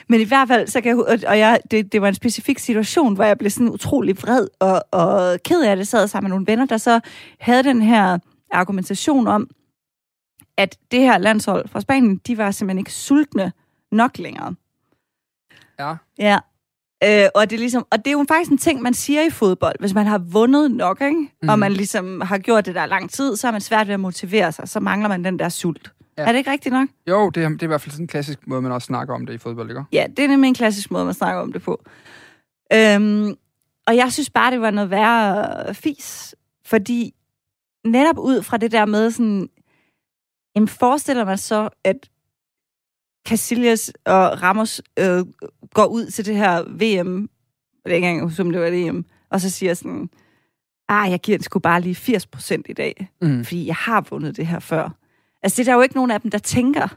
Men 0.09 0.21
i 0.21 0.23
hvert 0.23 0.47
fald, 0.47 0.67
så 0.67 0.81
kan 0.81 0.89
jeg, 0.89 1.27
og 1.27 1.39
jeg, 1.39 1.59
det, 1.71 1.91
det 1.91 2.01
var 2.01 2.07
en 2.07 2.15
specifik 2.15 2.59
situation, 2.59 3.15
hvor 3.15 3.23
jeg 3.23 3.37
blev 3.37 3.49
sådan 3.49 3.69
utrolig 3.69 4.17
vred 4.21 4.47
og, 4.59 4.83
og 4.91 5.39
ked 5.45 5.63
af 5.63 5.75
det. 5.75 5.87
sad 5.87 6.07
sammen 6.07 6.29
med 6.29 6.35
nogle 6.35 6.47
venner, 6.47 6.65
der 6.65 6.77
så 6.77 6.99
havde 7.39 7.63
den 7.63 7.81
her 7.81 8.17
argumentation 8.51 9.27
om, 9.27 9.49
at 10.57 10.77
det 10.91 10.99
her 10.99 11.17
landshold 11.17 11.67
fra 11.67 11.81
Spanien, 11.81 12.17
de 12.17 12.37
var 12.37 12.51
simpelthen 12.51 12.79
ikke 12.79 12.93
sultne 12.93 13.51
nok 13.91 14.17
længere. 14.17 14.55
Ja. 15.79 15.95
Ja. 16.19 16.37
Øh, 17.03 17.29
og, 17.35 17.49
det 17.49 17.55
er 17.55 17.59
ligesom, 17.59 17.85
og 17.91 17.97
det 17.97 18.07
er 18.07 18.11
jo 18.11 18.25
faktisk 18.27 18.51
en 18.51 18.57
ting, 18.57 18.81
man 18.81 18.93
siger 18.93 19.21
i 19.21 19.29
fodbold. 19.29 19.75
Hvis 19.79 19.93
man 19.93 20.05
har 20.05 20.17
vundet 20.17 20.71
nok, 20.71 21.01
ikke? 21.01 21.29
Mm. 21.41 21.49
og 21.49 21.59
man 21.59 21.73
ligesom 21.73 22.21
har 22.21 22.37
gjort 22.37 22.65
det 22.65 22.75
der 22.75 22.85
lang 22.85 23.09
tid, 23.09 23.35
så 23.35 23.47
er 23.47 23.51
man 23.51 23.61
svært 23.61 23.87
ved 23.87 23.93
at 23.93 23.99
motivere 23.99 24.51
sig. 24.51 24.69
Så 24.69 24.79
mangler 24.79 25.09
man 25.09 25.23
den 25.23 25.39
der 25.39 25.49
sult. 25.49 25.91
Ja. 26.21 26.27
Er 26.27 26.31
det 26.31 26.38
ikke 26.39 26.51
rigtigt 26.51 26.73
nok? 26.73 26.89
Jo, 27.07 27.29
det 27.29 27.43
er, 27.43 27.49
det 27.49 27.62
er 27.62 27.63
i 27.63 27.67
hvert 27.67 27.81
fald 27.81 27.91
sådan 27.91 28.03
en 28.03 28.07
klassisk 28.07 28.47
måde, 28.47 28.62
man 28.62 28.71
også 28.71 28.86
snakker 28.86 29.13
om 29.15 29.25
det 29.25 29.34
i 29.34 29.38
fodbold, 29.38 29.69
ikke? 29.69 29.84
Ja, 29.93 30.05
det 30.17 30.25
er 30.25 30.27
nemlig 30.27 30.47
en 30.47 30.53
klassisk 30.53 30.91
måde, 30.91 31.05
man 31.05 31.13
snakker 31.13 31.41
om 31.41 31.53
det 31.53 31.62
på. 31.62 31.84
Øhm, 32.73 33.36
og 33.88 33.95
jeg 33.95 34.12
synes 34.13 34.29
bare, 34.29 34.51
det 34.51 34.62
var 34.62 34.71
noget 34.71 34.89
værre 34.89 35.73
fis. 35.73 36.36
Fordi 36.65 37.13
netop 37.86 38.17
ud 38.19 38.43
fra 38.43 38.57
det 38.57 38.71
der 38.71 38.86
med 38.86 39.12
sådan... 39.12 39.49
Jamen, 40.55 40.67
forestiller 40.67 41.25
man 41.25 41.38
så, 41.38 41.69
at 41.84 42.10
Casillas 43.27 43.91
og 44.05 44.43
Ramos 44.43 44.81
øh, 44.99 45.25
går 45.73 45.86
ud 45.86 46.05
til 46.05 46.25
det 46.25 46.36
her 46.36 46.62
VM, 46.63 47.29
det 47.86 47.91
er 47.91 47.95
ikke 47.95 48.07
engang, 48.10 48.31
som 48.31 48.51
det 48.51 48.62
var 48.62 48.69
det 48.69 48.88
EM, 48.88 49.05
og 49.29 49.41
så 49.41 49.49
siger 49.49 49.73
sådan, 49.73 50.10
ah, 50.89 51.12
jeg 51.12 51.19
giver 51.19 51.38
den 51.38 51.43
sgu 51.43 51.60
bare 51.60 51.81
lige 51.81 51.95
80 51.95 52.25
procent 52.25 52.65
i 52.69 52.73
dag, 52.73 53.10
Mm. 53.21 53.43
fordi 53.45 53.67
jeg 53.67 53.75
har 53.75 54.01
vundet 54.10 54.38
det 54.38 54.47
her 54.47 54.60
før. 54.60 54.89
Altså, 55.43 55.56
det 55.56 55.67
er 55.67 55.71
der 55.71 55.75
jo 55.77 55.82
ikke 55.82 55.95
nogen 55.95 56.12
af 56.12 56.21
dem, 56.21 56.32
der 56.32 56.38
tænker. 56.38 56.88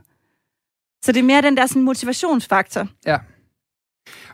Så 1.04 1.12
det 1.12 1.18
er 1.18 1.22
mere 1.22 1.42
den 1.42 1.56
der 1.56 1.66
sådan, 1.66 1.82
motivationsfaktor. 1.82 2.88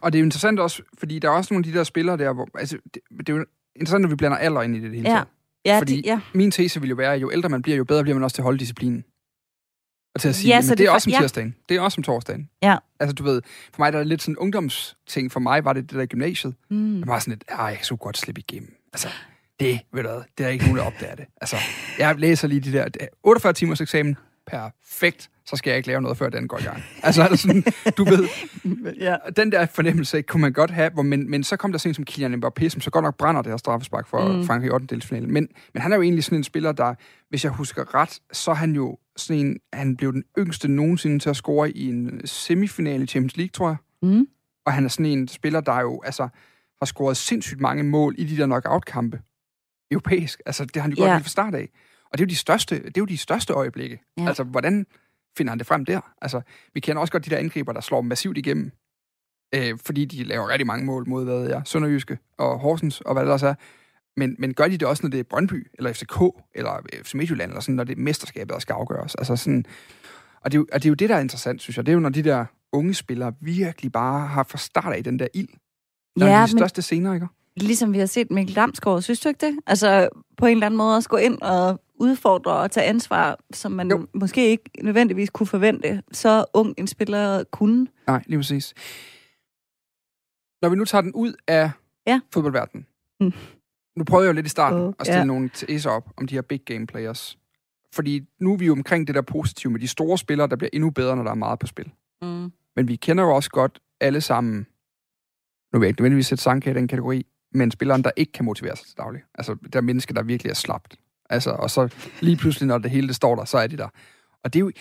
Og 0.01 0.13
det 0.13 0.19
er 0.19 0.21
jo 0.21 0.25
interessant 0.25 0.61
også, 0.61 0.83
fordi 0.99 1.19
der 1.19 1.29
er 1.29 1.33
også 1.33 1.55
nogle 1.55 1.67
af 1.67 1.73
de 1.73 1.79
der 1.79 1.85
spillere 1.85 2.17
der, 2.17 2.33
hvor... 2.33 2.49
Altså, 2.59 2.79
det, 2.95 3.03
det 3.19 3.29
er 3.29 3.33
jo 3.37 3.45
interessant, 3.77 4.03
når 4.03 4.09
vi 4.09 4.15
blander 4.15 4.39
alder 4.39 4.63
ind 4.63 4.77
i 4.77 4.81
det 4.81 4.91
hele 4.91 5.09
Ja. 5.09 5.15
taget. 5.15 5.29
Ja, 5.65 5.79
Fordi- 5.79 5.97
de, 5.97 6.03
ja. 6.05 6.21
Min 6.35 6.51
tese 6.51 6.81
vil 6.81 6.91
jo 6.91 6.97
være, 6.97 7.15
at 7.15 7.21
jo 7.23 7.33
ældre 7.33 7.49
man 7.49 7.63
bliver, 7.63 7.77
jo 7.77 7.85
bedre 7.85 8.03
bliver 8.03 8.15
man 8.15 8.25
også 8.25 8.35
til 8.35 8.43
at 8.43 8.45
holde 8.45 8.59
disciplinen. 8.59 9.05
Og 10.15 10.21
til 10.21 10.29
at 10.29 10.35
sige, 10.35 10.49
Ja, 10.49 10.55
ja, 10.55 10.63
så 10.63 10.71
det, 10.71 10.71
det 10.71 10.79
det 10.79 10.87
er 10.87 10.91
også 10.95 11.11
om 11.11 11.13
fa- 11.13 11.17
ja. 11.17 11.21
tirsdagen. 11.21 11.57
Det 11.69 11.77
er 11.77 11.81
også 11.81 11.99
om 11.99 12.03
torsdagen. 12.03 12.51
Ja. 12.63 12.77
Altså, 13.01 13.15
du 13.15 13.23
ved, 13.23 13.43
for 13.73 13.83
mig 13.83 13.93
der 13.93 13.99
er 13.99 14.03
det 14.03 14.09
lidt 14.09 14.23
sådan 14.23 14.33
en 14.33 14.39
ungdomsting. 14.39 15.33
For 15.33 15.41
mig 15.41 15.65
var 15.65 15.73
det 15.73 15.91
det 15.91 15.99
der 15.99 16.07
gymnasiet. 16.07 16.55
Mm. 16.71 16.99
Jeg 16.99 17.07
var 17.07 17.19
sådan 17.19 17.33
lidt, 17.33 17.45
ej, 17.49 17.65
jeg 17.65 17.77
kan 17.77 17.85
så 17.85 17.97
godt 17.97 18.19
slippe 18.19 18.41
igennem. 18.41 18.75
Altså, 18.93 19.09
det, 19.61 19.81
ved 19.93 20.03
du 20.03 20.09
hvad, 20.09 20.21
det 20.39 20.47
er 20.47 20.51
ikke 20.51 20.65
nogen, 20.65 20.79
der 20.79 20.85
opdager 20.85 21.15
det. 21.15 21.25
Altså, 21.41 21.57
jeg 21.99 22.15
læser 22.19 22.49
lige 22.49 22.61
de 22.61 22.73
der 22.73 22.89
det 22.89 23.03
er 23.03 23.07
48 23.23 23.53
timers 23.53 23.81
eksamen. 23.81 24.17
Perfekt. 24.47 25.31
Så 25.47 25.57
skal 25.57 25.71
jeg 25.71 25.77
ikke 25.77 25.89
lave 25.89 26.03
noget, 26.03 26.19
før 26.19 26.29
den 26.29 26.49
går 26.49 26.59
i 26.59 26.63
gang. 26.63 26.83
Altså, 27.03 27.29
det 27.31 27.39
sådan, 27.39 27.65
du 27.97 28.05
ved, 28.05 28.29
Ja. 29.01 29.17
den 29.37 29.53
der 29.53 29.67
fornemmelse 29.67 30.23
kunne 30.23 30.41
man 30.41 30.53
godt 30.53 30.71
have, 30.71 30.91
hvor, 30.91 31.03
men, 31.03 31.31
men 31.31 31.45
så 31.45 31.57
kom 31.57 31.73
der 31.73 31.79
sådan 31.79 31.95
som 31.95 32.05
Kylian 32.05 32.35
Mbappé, 32.45 32.69
som 32.69 32.81
så 32.81 32.91
godt 32.91 33.03
nok 33.03 33.17
brænder 33.19 33.43
det 33.43 33.53
her 33.53 33.57
straffespark 33.57 34.07
for 34.07 34.33
Mm. 34.37 34.45
Frankrig 34.47 34.69
i 34.69 34.71
8. 34.71 34.87
delsfinalen. 34.87 35.33
Men, 35.33 35.49
men 35.75 35.81
han 35.83 35.93
er 35.93 35.97
jo 35.97 36.03
egentlig 36.03 36.25
sådan 36.25 36.39
en 36.39 36.45
spiller, 36.45 36.73
der, 36.73 36.95
hvis 37.29 37.45
jeg 37.45 37.53
husker 37.53 37.95
ret, 37.95 38.19
så 38.33 38.51
er 38.51 38.55
han 38.55 38.73
jo 38.73 38.99
sådan 39.17 39.47
en, 39.47 39.57
han 39.73 39.97
blev 39.97 40.13
den 40.13 40.25
yngste 40.39 40.69
nogensinde 40.69 41.19
til 41.19 41.31
at 41.31 41.37
score 41.37 41.71
i 41.71 41.89
en 41.89 42.21
semifinale 42.25 43.05
i 43.05 43.07
Champions 43.07 43.37
League, 43.37 43.51
tror 43.51 43.69
jeg. 43.69 43.77
Mm. 44.03 44.21
Og 44.21 44.27
Og 44.67 44.73
han 44.73 44.85
er 44.85 44.89
sådan 44.89 45.07
en 45.07 45.29
spiller, 45.29 45.61
der 45.61 45.81
jo 45.81 46.03
altså, 46.05 46.29
har 46.79 46.87
scoret 46.87 47.17
sindssygt 47.17 47.61
mange 47.61 47.83
mål 47.83 48.15
i 48.19 48.25
de 48.25 48.37
der 48.37 48.47
knockout-kampe. 48.47 49.21
Europæisk. 49.91 50.41
Altså, 50.47 50.65
det 50.65 50.77
har 50.77 50.83
han 50.83 50.91
jo 50.91 50.97
Ja. 51.05 51.09
godt 51.09 51.17
lige 51.19 51.25
fra 51.25 51.29
start 51.29 51.55
af. 51.55 51.69
Og 52.13 52.19
det 52.19 52.25
er 52.25 52.27
jo 52.27 52.29
de 52.29 52.37
største, 52.37 52.75
det 52.77 52.87
er 52.97 53.01
jo 53.01 53.05
de 53.05 53.19
største 53.19 53.53
øjeblikke. 53.53 54.01
Ja. 54.19 54.27
Altså, 54.29 54.43
hvordan 54.45 54.87
finder 55.37 55.51
han 55.51 55.59
det 55.59 55.67
frem 55.67 55.85
der? 55.85 56.01
Altså, 56.23 56.41
vi 56.75 56.81
kender 56.81 57.01
også 57.01 57.13
godt 57.13 57.25
de 57.25 57.31
der 57.31 57.37
angriber, 57.37 57.73
der 57.73 57.81
slår 57.81 58.01
massivt 58.01 58.39
igennem. 58.39 58.71
Øh, 59.55 59.79
fordi 59.85 60.05
de 60.05 60.25
laver 60.25 60.49
rigtig 60.49 60.67
mange 60.67 60.85
mål 60.87 61.09
mod, 61.09 61.25
hvad 61.25 61.39
ved 61.41 61.49
jeg, 61.49 61.63
Sønderjyske 61.65 62.19
og 62.39 62.59
Horsens 62.59 63.01
og 63.01 63.13
hvad 63.13 63.23
det 63.23 63.27
ellers 63.29 63.43
er. 63.43 63.55
Men, 64.17 64.37
men 64.39 64.55
gør 64.55 64.65
de 64.69 64.73
det 64.79 64.89
også, 64.89 65.03
når 65.03 65.11
det 65.11 65.21
er 65.21 65.25
Brøndby, 65.25 65.67
eller 65.75 65.93
FCK, 65.93 66.21
eller 66.55 66.81
FC 67.03 67.15
Midtjylland, 67.15 67.51
eller 67.51 67.61
sådan, 67.61 67.75
når 67.75 67.85
det 67.85 67.99
er 67.99 68.01
mesterskabet, 68.03 68.49
der 68.53 68.59
skal 68.59 68.73
afgøres? 68.73 69.15
Altså 69.15 69.37
sådan, 69.37 69.65
og, 70.41 70.53
det 70.53 70.59
er 70.59 70.61
jo, 70.61 70.67
og 70.73 70.83
det 70.83 70.89
er 70.89 70.91
jo 70.91 70.95
det, 70.95 71.09
der 71.09 71.17
er 71.17 71.21
interessant, 71.21 71.63
synes 71.63 71.77
jeg. 71.77 71.87
Det 71.87 71.93
er 71.93 71.95
jo, 71.95 72.01
når 72.01 72.09
de 72.09 72.23
der 72.23 72.45
unge 72.73 72.95
spillere 72.95 73.33
virkelig 73.41 73.93
bare 73.93 74.27
har 74.27 74.43
fra 74.43 74.59
start 74.59 74.93
af 74.93 75.05
den 75.05 75.19
der 75.19 75.27
ild. 75.35 75.49
Der 76.19 76.27
er 76.27 76.31
Ja, 76.31 76.37
de 76.37 76.41
men 76.53 76.59
største 76.59 76.83
scener, 76.83 77.15
ikke? 77.15 77.27
Ligesom 77.63 77.93
vi 77.93 77.99
har 77.99 78.07
set 78.07 78.31
Mikkel 78.31 78.57
Damsgaard, 78.57 79.03
synes 79.03 79.21
du 79.21 79.29
ikke 79.29 79.47
det? 79.47 79.59
Altså 79.67 80.09
på 80.37 80.47
en 80.47 80.53
eller 80.53 80.67
anden 80.67 80.79
måde 80.79 80.97
også 80.97 81.09
gå 81.09 81.17
ind 81.17 81.43
og 81.43 81.81
udfordre 81.95 82.53
og 82.53 82.71
tage 82.71 82.87
ansvar, 82.87 83.39
som 83.53 83.73
man 83.73 83.91
Jo. 83.91 84.07
måske 84.15 84.49
ikke 84.49 84.71
nødvendigvis 84.83 85.31
kunne 85.31 85.47
forvente, 85.47 86.03
så 86.13 86.45
ung 86.55 86.75
en 86.79 86.87
spiller 86.87 87.45
kunne. 87.45 87.87
Nej, 88.07 88.23
lige 88.27 88.39
præcis. 88.39 88.75
Når 90.63 90.69
vi 90.69 90.77
nu 90.77 90.85
tager 90.85 91.03
den 91.03 91.13
ud 91.15 91.35
af 91.49 91.71
Ja. 92.07 92.21
fodboldverdenen. 92.33 92.87
Mm. 93.21 93.33
Nu 93.97 94.05
prøvede 94.05 94.27
jeg 94.27 94.33
jo 94.33 94.35
lidt 94.35 94.47
i 94.47 94.51
starten 94.51 94.79
Åh, 94.81 94.93
at 94.99 95.07
stille 95.07 95.19
ja. 95.19 95.25
nogle 95.25 95.51
teser 95.55 95.91
op 95.91 96.11
om 96.17 96.27
de 96.27 96.35
her 96.35 96.43
big 96.43 96.61
game 96.65 96.87
players. 96.87 97.39
Fordi 97.95 98.21
nu 98.41 98.53
er 98.53 98.57
vi 98.57 98.67
jo 98.67 98.73
omkring 98.73 99.07
det 99.07 99.15
der 99.15 99.23
positive 99.23 99.73
med 99.73 99.81
de 99.81 99.89
store 99.89 100.19
spillere, 100.19 100.49
der 100.49 100.57
bliver 100.57 100.71
endnu 100.73 100.91
bedre, 100.91 101.17
når 101.17 101.23
der 101.23 101.31
er 101.31 101.35
meget 101.35 101.59
på 101.59 101.67
spil. 101.67 101.91
Mm. 102.23 102.53
Men 102.77 102.89
vi 102.89 102.97
kender 102.97 103.25
jo 103.25 103.31
også 103.35 103.51
godt 103.51 103.81
alle 104.01 104.21
sammen, 104.21 104.67
nu 105.73 105.79
vil 105.79 105.87
jeg 105.87 105.89
ikke 105.89 106.01
nødvendigvis 106.01 106.27
sætte 106.27 106.45
Sanka 106.45 106.71
i 106.71 106.75
den 106.75 106.89
kategori, 106.89 107.27
men 107.53 107.71
spilleren, 107.71 108.05
der 108.05 108.11
ikke 108.17 108.33
kan 108.33 108.45
motivere 108.45 108.77
sig 108.77 108.87
til 108.87 108.97
daglig. 108.97 109.23
Altså, 109.35 109.57
der 109.73 109.79
er 109.79 109.83
mennesker, 109.83 110.15
der 110.15 110.23
virkelig 110.23 110.51
er 110.51 110.55
slapt. 110.55 110.97
Altså, 111.31 111.51
og 111.51 111.71
så 111.71 111.95
lige 112.21 112.37
pludselig, 112.37 112.67
når 112.67 112.79
det 112.79 112.91
hele 112.91 113.09
det 113.09 113.17
står 113.17 113.37
der, 113.37 113.45
så 113.45 113.59
er 113.59 113.67
de 113.67 113.77
der. 113.77 113.89
Og 114.45 114.53
det 114.53 114.59
er 114.59 114.61
jo, 114.61 114.73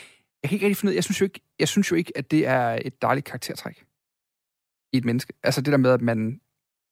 jeg 0.44 0.50
kan 0.50 0.56
ikke 0.56 0.66
rigtig 0.66 0.78
finde 0.78 0.90
ud 0.90 0.94
af, 0.94 0.96
jeg 0.96 1.04
synes 1.04 1.22
jo 1.22 1.26
ikke, 1.26 1.42
jeg 1.60 1.68
synes 1.68 1.92
jo 1.92 1.96
ikke, 1.96 2.18
at 2.18 2.32
det 2.32 2.48
er 2.48 2.80
et 2.86 3.02
dejligt 3.02 3.26
karaktertræk 3.26 3.86
i 4.94 4.98
et 4.98 5.06
menneske. 5.06 5.34
Altså 5.44 5.62
det 5.62 5.72
der 5.72 5.78
med, 5.78 5.92
at 5.92 6.02
man, 6.02 6.42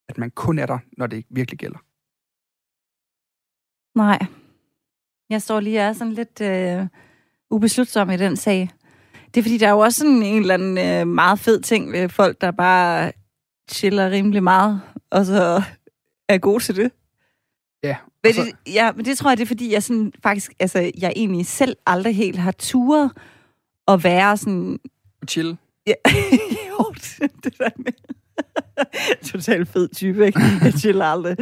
at 0.10 0.18
man 0.18 0.32
kun 0.32 0.60
er 0.60 0.66
der, 0.66 0.80
når 0.98 1.08
det 1.08 1.26
virkelig 1.30 1.60
gælder. 1.60 1.80
Nej. 3.98 4.20
Jeg 5.30 5.42
står 5.42 5.60
lige 5.60 5.80
og 5.80 5.86
er 5.86 5.94
sådan 5.94 6.14
lidt 6.14 6.42
øh, 6.42 6.88
ubeslutsom 7.50 8.10
i 8.10 8.18
den 8.18 8.36
sag. 8.36 8.70
Det 9.34 9.38
er 9.38 9.44
fordi, 9.44 9.58
der 9.58 9.68
er 9.68 9.72
jo 9.72 9.80
også 9.80 10.00
sådan 10.00 10.24
en 10.24 10.42
eller 10.42 10.54
anden 10.54 10.78
øh, 10.78 11.14
meget 11.14 11.40
fed 11.40 11.62
ting 11.62 11.92
ved 11.92 12.10
folk, 12.10 12.42
der 12.42 12.52
bare 12.52 13.12
chiller 13.72 14.10
rimelig 14.10 14.44
meget, 14.44 14.82
og 15.12 15.26
så 15.26 15.62
er 16.30 16.38
gode 16.38 16.64
til 16.64 16.76
det. 16.76 16.92
Ja, 17.84 17.96
Men 18.24 18.34
så, 18.34 18.42
det, 18.42 18.74
ja, 18.74 18.92
men 18.92 19.06
det 19.06 19.18
tror 19.18 19.30
jeg, 19.30 19.38
det 19.38 19.44
er 19.44 19.48
fordi, 19.48 19.74
jeg 19.74 19.84
sådan, 19.84 20.14
faktisk, 20.24 20.54
altså, 20.60 20.92
jeg 21.00 21.14
egentlig 21.16 21.46
selv 21.46 21.78
aldrig 21.86 22.16
helt 22.16 22.40
har 22.40 22.52
turet 22.52 23.12
at 23.88 24.04
være 24.04 24.38
sådan... 24.38 24.80
chill. 25.30 25.58
Ja, 25.88 25.94
jo, 26.70 26.94
det, 26.94 27.32
det 27.44 27.58
der 27.58 27.70
med... 27.78 27.92
Totalt 29.32 29.70
fed 29.70 29.90
type, 29.96 30.26
ikke? 30.26 30.42
Jeg 30.64 30.74
chiller 30.74 31.06
aldrig. 31.06 31.38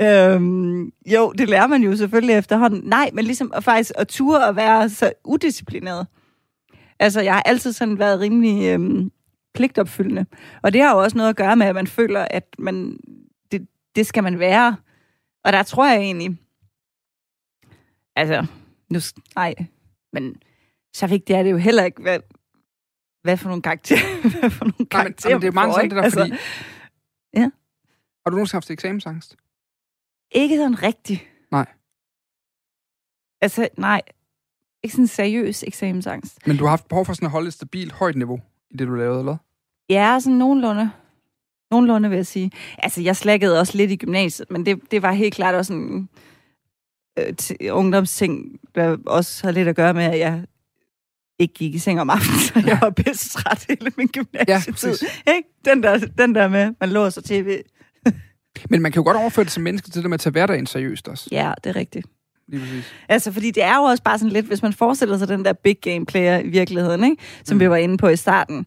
Øhm, 0.00 0.92
jo, 1.06 1.32
det 1.38 1.48
lærer 1.48 1.66
man 1.66 1.82
jo 1.82 1.96
selvfølgelig 1.96 2.36
efterhånden. 2.36 2.80
Nej, 2.84 3.10
men 3.12 3.24
ligesom 3.24 3.52
at 3.54 3.64
faktisk 3.64 3.92
at 3.94 4.08
ture 4.08 4.48
at 4.48 4.56
være 4.56 4.90
så 4.90 5.12
udisciplineret. 5.24 6.06
Altså, 6.98 7.20
jeg 7.20 7.34
har 7.34 7.42
altid 7.42 7.72
sådan 7.72 7.98
været 7.98 8.20
rimelig 8.20 8.68
øhm, 8.68 9.10
pligtopfyldende. 9.54 10.26
Og 10.62 10.72
det 10.72 10.80
har 10.80 10.94
jo 10.94 11.02
også 11.02 11.16
noget 11.16 11.30
at 11.30 11.36
gøre 11.36 11.56
med, 11.56 11.66
at 11.66 11.74
man 11.74 11.86
føler, 11.86 12.26
at 12.30 12.56
man, 12.58 12.98
det, 13.52 13.68
det 13.96 14.06
skal 14.06 14.22
man 14.22 14.38
være. 14.38 14.76
Og 15.44 15.52
der 15.52 15.62
tror 15.62 15.86
jeg 15.86 16.00
egentlig... 16.00 16.38
Altså, 18.16 18.46
nu... 18.90 18.98
Nej, 19.36 19.54
men 20.12 20.36
så 20.94 21.06
vigtigt 21.06 21.38
er 21.38 21.42
det 21.42 21.50
jo 21.50 21.56
heller 21.56 21.84
ikke, 21.84 22.02
hvad, 22.02 22.20
hvad 23.22 23.36
for 23.36 23.48
nogle 23.48 23.62
karakterer, 23.62 24.20
hvad 24.40 24.50
for 24.50 24.64
nogle 24.64 24.74
Nej, 24.78 24.78
men, 24.78 24.86
karakterer 24.86 25.34
men 25.34 25.42
det 25.42 25.48
er 25.48 25.52
man 25.52 25.54
meget 25.54 25.68
får, 25.68 25.74
sådan 25.74 25.90
det 25.90 25.96
der, 25.96 26.04
ikke? 26.04 26.18
fordi... 26.18 26.32
Ja. 27.36 27.50
Har 28.24 28.30
du 28.30 28.36
nogensinde 28.36 28.56
haft 28.56 28.70
eksamensangst? 28.70 29.36
Ikke 30.30 30.56
sådan 30.56 30.82
rigtigt. 30.82 31.20
Nej. 31.50 31.66
Altså, 33.40 33.68
nej. 33.78 34.02
Ikke 34.82 34.92
sådan 34.92 35.06
seriøs 35.06 35.62
eksamensangst. 35.62 36.46
Men 36.46 36.56
du 36.56 36.64
har 36.64 36.70
haft 36.70 36.88
behov 36.88 37.06
for 37.06 37.12
sådan 37.12 37.26
at 37.26 37.32
holde 37.32 37.48
et 37.48 37.54
stabilt 37.54 37.92
højt 37.92 38.16
niveau 38.16 38.40
i 38.74 38.76
det, 38.76 38.88
du 38.88 38.94
lavede, 38.94 39.18
eller? 39.18 39.36
Ja, 39.90 40.18
sådan 40.20 40.38
nogenlunde. 40.38 40.90
Nogenlunde, 41.70 42.08
vil 42.08 42.16
jeg 42.16 42.26
sige. 42.26 42.50
Altså, 42.78 43.02
jeg 43.02 43.16
slækkede 43.16 43.60
også 43.60 43.76
lidt 43.76 43.90
i 43.90 43.96
gymnasiet, 43.96 44.50
men 44.50 44.66
det, 44.66 44.80
det 44.90 45.02
var 45.02 45.12
helt 45.12 45.34
klart 45.34 45.54
også 45.54 45.72
en 45.72 46.08
øh, 47.18 47.34
t- 47.42 47.68
ungdomsting, 47.68 48.60
der 48.74 48.96
også 49.06 49.46
har 49.46 49.52
lidt 49.52 49.68
at 49.68 49.76
gøre 49.76 49.94
med, 49.94 50.04
at 50.04 50.18
jeg 50.18 50.42
ikke 51.38 51.54
gik 51.54 51.74
i 51.74 51.78
seng 51.78 52.00
om 52.00 52.10
aftenen, 52.10 52.38
så 52.48 52.62
jeg 52.66 52.78
var 52.82 52.90
pisse 52.90 53.28
træt 53.30 53.66
hele 53.68 53.92
min 53.96 54.08
gymnasietid. 54.08 54.72
præcis. 54.72 55.08
ikke? 55.36 55.48
Den, 55.64 55.82
der, 55.82 55.98
den 55.98 56.34
der 56.34 56.48
med, 56.48 56.74
man 56.80 56.88
låser 56.88 57.22
tv. 57.24 57.62
Men 58.70 58.82
man 58.82 58.92
kan 58.92 59.00
jo 59.00 59.04
godt 59.04 59.16
overføre 59.16 59.44
det 59.44 59.52
som 59.52 59.62
menneske 59.62 59.90
til 59.90 60.02
det 60.02 60.10
med 60.10 60.14
at 60.14 60.20
tage 60.20 60.30
hverdagen 60.30 60.66
seriøst 60.66 61.08
også. 61.08 61.28
Ja, 61.32 61.52
det 61.64 61.70
er 61.70 61.76
rigtigt. 61.76 62.06
Lige 62.48 62.60
præcis. 62.60 62.92
Altså, 63.08 63.32
fordi 63.32 63.50
det 63.50 63.62
er 63.62 63.76
jo 63.76 63.82
også 63.82 64.02
bare 64.02 64.18
sådan 64.18 64.32
lidt, 64.32 64.46
hvis 64.46 64.62
man 64.62 64.72
forestiller 64.72 65.18
sig 65.18 65.28
den 65.28 65.44
der 65.44 65.52
big 65.52 65.76
game 65.80 66.06
player 66.06 66.38
i 66.38 66.48
virkeligheden, 66.48 67.04
ikke? 67.04 67.22
som 67.44 67.56
Mm. 67.56 67.60
vi 67.60 67.70
var 67.70 67.76
inde 67.76 67.96
på 67.96 68.08
i 68.08 68.16
starten, 68.16 68.66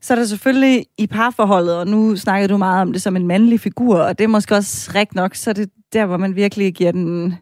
så 0.00 0.14
er 0.14 0.18
der 0.18 0.24
selvfølgelig 0.24 0.86
i 0.98 1.06
parforholdet, 1.06 1.76
og 1.76 1.86
nu 1.86 2.16
snakkede 2.16 2.52
du 2.52 2.56
meget 2.56 2.82
om 2.82 2.92
det 2.92 3.02
som 3.02 3.16
en 3.16 3.26
mandlig 3.26 3.60
figur, 3.60 3.98
og 3.98 4.18
det 4.18 4.24
er 4.24 4.28
måske 4.28 4.54
også 4.54 4.90
rigtigt 4.94 5.14
nok, 5.14 5.34
så 5.34 5.50
er 5.50 5.54
det 5.54 5.70
der, 5.92 6.06
hvor 6.06 6.16
man 6.16 6.36
virkelig 6.36 6.74
giver 6.74 6.92
den 6.92 7.34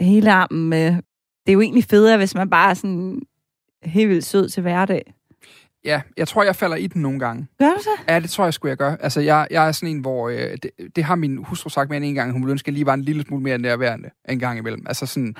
hele 0.00 0.32
armen 0.32 0.68
med. 0.68 0.90
Det 1.46 1.48
er 1.48 1.52
jo 1.52 1.60
egentlig 1.60 1.84
federe, 1.84 2.16
hvis 2.16 2.34
man 2.34 2.50
bare 2.50 2.70
er 2.70 2.74
sådan 2.74 3.20
helt 3.84 4.08
vildt 4.08 4.24
sød 4.24 4.48
til 4.48 4.60
hverdag. 4.62 5.14
Ja, 5.86 6.00
jeg 6.16 6.28
tror, 6.28 6.42
jeg 6.42 6.56
falder 6.56 6.76
i 6.76 6.86
den 6.86 7.02
nogle 7.02 7.18
gange. 7.20 7.46
Gør 7.58 7.66
du 7.66 7.82
så? 7.82 7.90
Ja, 8.08 8.20
det 8.20 8.30
tror 8.30 8.44
jeg 8.44 8.54
skulle 8.54 8.70
jeg 8.70 8.76
gøre. 8.76 8.96
Altså, 9.00 9.20
jeg, 9.20 9.46
jeg 9.50 9.68
er 9.68 9.72
sådan 9.72 9.88
en, 9.88 10.00
hvor... 10.00 10.28
Øh, 10.28 10.36
det, 10.62 10.70
det 10.96 11.04
har 11.04 11.14
min 11.14 11.44
hustru 11.44 11.68
sagt 11.70 11.90
med 11.90 12.00
en 12.02 12.14
gang, 12.14 12.32
hun 12.32 12.42
ville 12.42 12.50
ønske, 12.52 12.68
at 12.68 12.74
lige 12.74 12.86
var 12.86 12.94
en 12.94 13.02
lille 13.02 13.22
smule 13.28 13.42
mere 13.42 13.58
nærværende 13.58 14.10
en 14.28 14.38
gang 14.38 14.58
imellem. 14.58 14.86
Altså 14.86 15.06
sådan... 15.06 15.34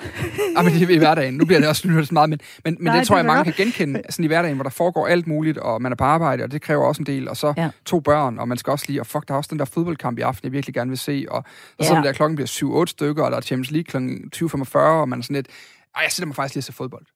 ah, 0.57 0.65
men 0.65 0.75
det 0.75 0.83
er 0.83 0.95
i 0.95 0.99
hverdagen. 0.99 1.35
Nu 1.35 1.45
bliver 1.45 1.61
det 1.61 1.69
også 1.69 1.89
lyttet 1.89 2.09
så 2.09 2.15
meget, 2.15 2.31
men, 2.31 2.39
men, 2.65 2.75
men 2.75 2.85
Nej, 2.85 2.97
det 2.99 3.07
tror 3.07 3.15
det 3.17 3.19
jeg, 3.19 3.27
mange 3.27 3.45
godt. 3.45 3.57
kan 3.57 3.65
genkende. 3.67 4.03
Sådan 4.11 4.25
i 4.25 4.27
hverdagen, 4.27 4.55
hvor 4.57 4.63
der 4.63 4.71
foregår 4.71 5.07
alt 5.07 5.27
muligt, 5.27 5.59
og 5.59 5.83
man 5.83 5.93
er 5.93 5.97
på 5.97 6.05
arbejde, 6.05 6.45
og 6.45 6.53
det 6.53 6.63
kræver 6.63 6.85
også 6.85 7.03
en 7.03 7.07
del. 7.07 7.29
Og 7.29 7.37
så 7.37 7.55
Ja. 7.57 7.71
to 7.85 8.01
børn, 8.01 8.39
og 8.39 8.49
man 8.49 8.59
skal 8.59 8.71
også 8.71 8.85
lige... 8.89 9.01
Og 9.01 9.07
fuck, 9.07 9.29
der 9.29 9.35
er 9.35 9.39
også 9.39 9.49
den 9.51 9.59
der 9.59 9.65
fodboldkamp 9.65 10.19
i 10.19 10.23
aften, 10.23 10.45
jeg 10.45 10.53
virkelig 10.53 10.75
gerne 10.75 10.89
vil 10.91 10.99
se. 10.99 11.27
Og, 11.31 11.45
Ja. 11.81 11.85
så 11.85 11.93
er 11.93 11.97
det 11.97 12.05
der 12.05 12.13
klokken 12.13 12.37
bliver 12.37 12.83
7-8 12.85 12.91
stykker, 12.91 13.23
og 13.25 13.31
der 13.31 13.37
er 13.37 13.41
Champions 13.41 13.71
League 13.71 13.85
klokken 13.85 14.31
20.45, 14.37 14.77
og 14.79 15.09
man 15.09 15.19
er 15.19 15.23
sådan 15.23 15.37
lidt... 15.37 15.49
Ej, 15.97 16.03
jeg 16.03 16.13
sætter 16.13 16.27
mig 16.27 16.37
faktisk 16.37 16.55
lige 16.55 16.63
til 16.63 16.75
fodbold. 16.75 17.07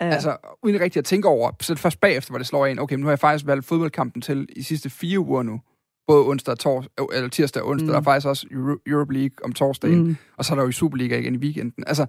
Ja. 0.00 0.06
Altså, 0.06 0.36
uden 0.62 0.80
rigtig 0.80 1.00
at 1.00 1.04
tænke 1.04 1.28
over, 1.28 1.52
så 1.60 1.74
det 1.74 1.80
først 1.80 2.00
bagefter, 2.00 2.30
hvor 2.30 2.38
det 2.38 2.46
slår 2.46 2.66
en, 2.66 2.78
okay, 2.78 2.94
men 2.94 3.00
nu 3.00 3.06
har 3.06 3.12
jeg 3.12 3.18
faktisk 3.18 3.46
valgt 3.46 3.66
fodboldkampen 3.66 4.22
til 4.22 4.48
i 4.56 4.62
sidste 4.62 4.90
fire 4.90 5.18
uger 5.18 5.42
nu. 5.42 5.60
Både 6.06 6.26
onsdag 6.26 6.52
og 6.52 6.58
tors, 6.58 6.86
øh, 7.00 7.06
eller 7.12 7.28
tirsdag 7.28 7.62
og 7.62 7.68
onsdag. 7.68 7.86
Mm. 7.86 7.92
Der 7.92 7.98
er 7.98 8.02
faktisk 8.02 8.26
også 8.26 8.46
Euro- 8.50 8.78
Europe 8.86 9.12
League 9.12 9.44
om 9.44 9.52
torsdagen. 9.52 10.02
Mm. 10.06 10.16
Og 10.36 10.44
så 10.44 10.52
er 10.54 10.56
der 10.56 10.64
jo 10.64 10.72
Superliga 10.72 11.18
igen 11.18 11.34
i 11.34 11.38
weekenden. 11.38 11.84
Altså, 11.86 12.06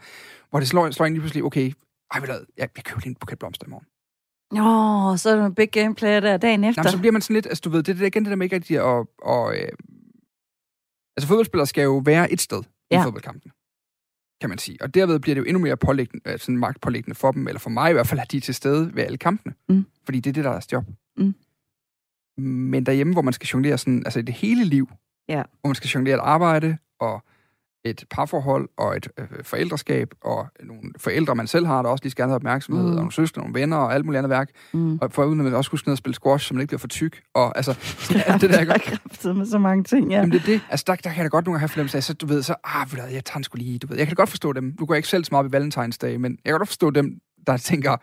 hvor 0.49 0.59
det 0.59 0.67
slår, 0.67 0.91
slår 0.91 1.05
en 1.05 1.13
lige 1.13 1.21
pludselig, 1.21 1.43
okay, 1.43 1.71
ej, 2.13 2.19
ved 2.19 2.27
du 2.27 2.33
jeg, 2.57 2.69
jeg 2.75 2.83
køber 2.83 2.99
lige 2.99 3.09
en 3.09 3.15
buket 3.15 3.39
blomster 3.39 3.65
i 3.67 3.69
morgen. 3.69 3.87
Nå, 4.51 5.17
så 5.17 5.29
er 5.29 5.35
der 5.35 5.45
en 5.45 5.55
big 5.55 5.71
game 5.71 5.95
player 5.95 6.19
der 6.19 6.37
dagen 6.37 6.63
efter. 6.63 6.81
Jamen, 6.81 6.91
så 6.91 6.97
bliver 6.99 7.11
man 7.11 7.21
sådan 7.21 7.33
lidt, 7.33 7.45
altså 7.45 7.61
du 7.61 7.69
ved, 7.69 7.83
det 7.83 7.91
er 7.91 7.97
det 7.97 8.07
igen 8.07 8.23
det 8.23 8.29
der 8.29 8.35
med 8.35 8.45
ikke 8.45 8.55
rigtig 8.55 8.77
at... 8.77 9.07
Og, 9.21 9.55
øh, 9.55 9.69
altså 11.17 11.27
fodboldspillere 11.27 11.67
skal 11.67 11.83
jo 11.83 12.01
være 12.05 12.31
et 12.31 12.41
sted. 12.41 12.61
Ja. 12.91 13.01
i 13.01 13.03
fodboldkampen, 13.03 13.51
kan 14.41 14.49
man 14.49 14.57
sige. 14.57 14.77
Og 14.81 14.93
derved 14.93 15.19
bliver 15.19 15.35
det 15.35 15.39
jo 15.41 15.45
endnu 15.45 15.59
mere 15.59 15.77
pålæggende, 15.77 16.29
øh, 16.31 16.39
sådan 16.39 16.57
magtpålæggende 16.57 17.15
for 17.15 17.31
dem, 17.31 17.47
eller 17.47 17.59
for 17.59 17.69
mig 17.69 17.89
i 17.89 17.93
hvert 17.93 18.07
fald, 18.07 18.19
at 18.19 18.31
de 18.31 18.37
er 18.37 18.41
til 18.41 18.55
stede 18.55 18.95
ved 18.95 19.03
alle 19.03 19.17
kampene. 19.17 19.53
Mm. 19.69 19.85
Fordi 20.05 20.19
det 20.19 20.29
er 20.29 20.33
det, 20.33 20.43
der 20.43 20.49
er 20.49 20.53
deres 20.53 20.71
job. 20.71 20.85
Mm. 21.17 21.35
Men 22.43 22.85
derhjemme, 22.85 23.13
hvor 23.13 23.21
man 23.21 23.33
skal 23.33 23.45
jonglere 23.47 23.77
sådan, 23.77 24.01
altså 24.05 24.21
det 24.21 24.33
hele 24.35 24.63
liv, 24.63 24.89
Ja. 25.29 25.43
hvor 25.61 25.67
man 25.67 25.75
skal 25.75 25.87
jonglere 25.87 26.15
et 26.15 26.21
arbejde, 26.21 26.77
og 26.99 27.23
et 27.89 28.03
parforhold, 28.09 28.69
og 28.77 28.97
et 28.97 29.07
øh, 29.19 29.27
forældreskab, 29.43 30.07
og 30.21 30.47
nogle 30.63 30.81
forældre, 30.97 31.35
man 31.35 31.47
selv 31.47 31.65
har, 31.65 31.81
der 31.81 31.89
også 31.89 32.03
lige 32.03 32.11
skal 32.11 32.25
have 32.25 32.35
opmærksomhed, 32.35 32.83
Mm. 32.83 32.89
og 32.89 32.95
nogle 32.95 33.11
søstre, 33.11 33.41
nogle 33.41 33.59
venner, 33.59 33.77
og 33.77 33.93
alt 33.93 34.05
muligt 34.05 34.17
andet 34.17 34.29
værk. 34.29 34.49
Mm. 34.73 34.97
Og 35.01 35.11
for 35.13 35.25
uden 35.25 35.39
at 35.39 35.43
man 35.43 35.53
også 35.53 35.71
huske 35.71 35.87
ned 35.87 35.91
at 35.93 35.97
spille 35.97 36.15
squash, 36.15 36.47
så 36.47 36.53
man 36.53 36.61
ikke 36.61 36.69
bliver 36.69 36.79
for 36.79 36.87
tyk. 36.87 37.21
Og 37.33 37.57
altså, 37.57 37.71
alt 38.27 38.41
det 38.41 38.49
der, 38.49 38.59
er 38.59 38.77
kræftet 38.77 39.35
med 39.35 39.45
så 39.45 39.57
mange 39.57 39.83
ting, 39.83 40.11
ja. 40.11 40.15
Jamen 40.17 40.31
det 40.31 40.41
er 40.41 40.45
det. 40.45 40.61
Altså 40.69 40.83
der, 40.87 40.95
der 40.95 41.09
kan 41.09 41.17
jeg 41.17 41.23
da 41.23 41.27
godt 41.29 41.45
nogle 41.45 41.53
gange 41.55 41.59
have 41.59 41.69
fornemmelse 41.69 41.97
af, 41.97 42.03
så 42.03 42.13
du 42.13 42.25
ved, 42.25 42.43
så, 42.43 42.55
ah, 42.63 42.91
ved 42.91 42.99
du 42.99 43.05
jeg 43.13 43.25
tager 43.25 43.43
sgu 43.43 43.57
lige, 43.57 43.79
du 43.79 43.87
ved. 43.87 43.97
Jeg 43.97 44.07
kan 44.07 44.15
da 44.15 44.19
godt 44.21 44.29
forstå 44.29 44.53
dem. 44.53 44.75
Nu 44.79 44.85
går 44.85 44.93
jeg 44.93 44.97
ikke 44.99 45.09
selv 45.09 45.23
så 45.23 45.29
meget 45.31 45.45
op 45.45 45.51
i 45.51 45.53
valentinsdag, 45.53 46.21
men 46.21 46.31
jeg 46.45 46.51
kan 46.51 46.57
godt 46.57 46.69
forstå 46.69 46.89
dem, 46.89 47.19
der 47.47 47.57
tænker, 47.57 47.95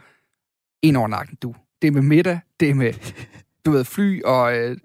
en 0.83 0.97
over 0.97 1.09
nakken, 1.09 1.37
du. 1.43 1.55
Det 1.83 1.89
er 1.89 1.93
med 1.93 2.03
middag, 2.03 2.41
det 2.61 2.71
er 2.71 2.75
med, 2.75 2.93
du 3.67 3.71
ved, 3.71 3.85
fly 3.85 4.23
og 4.23 4.57
øh, 4.59 4.77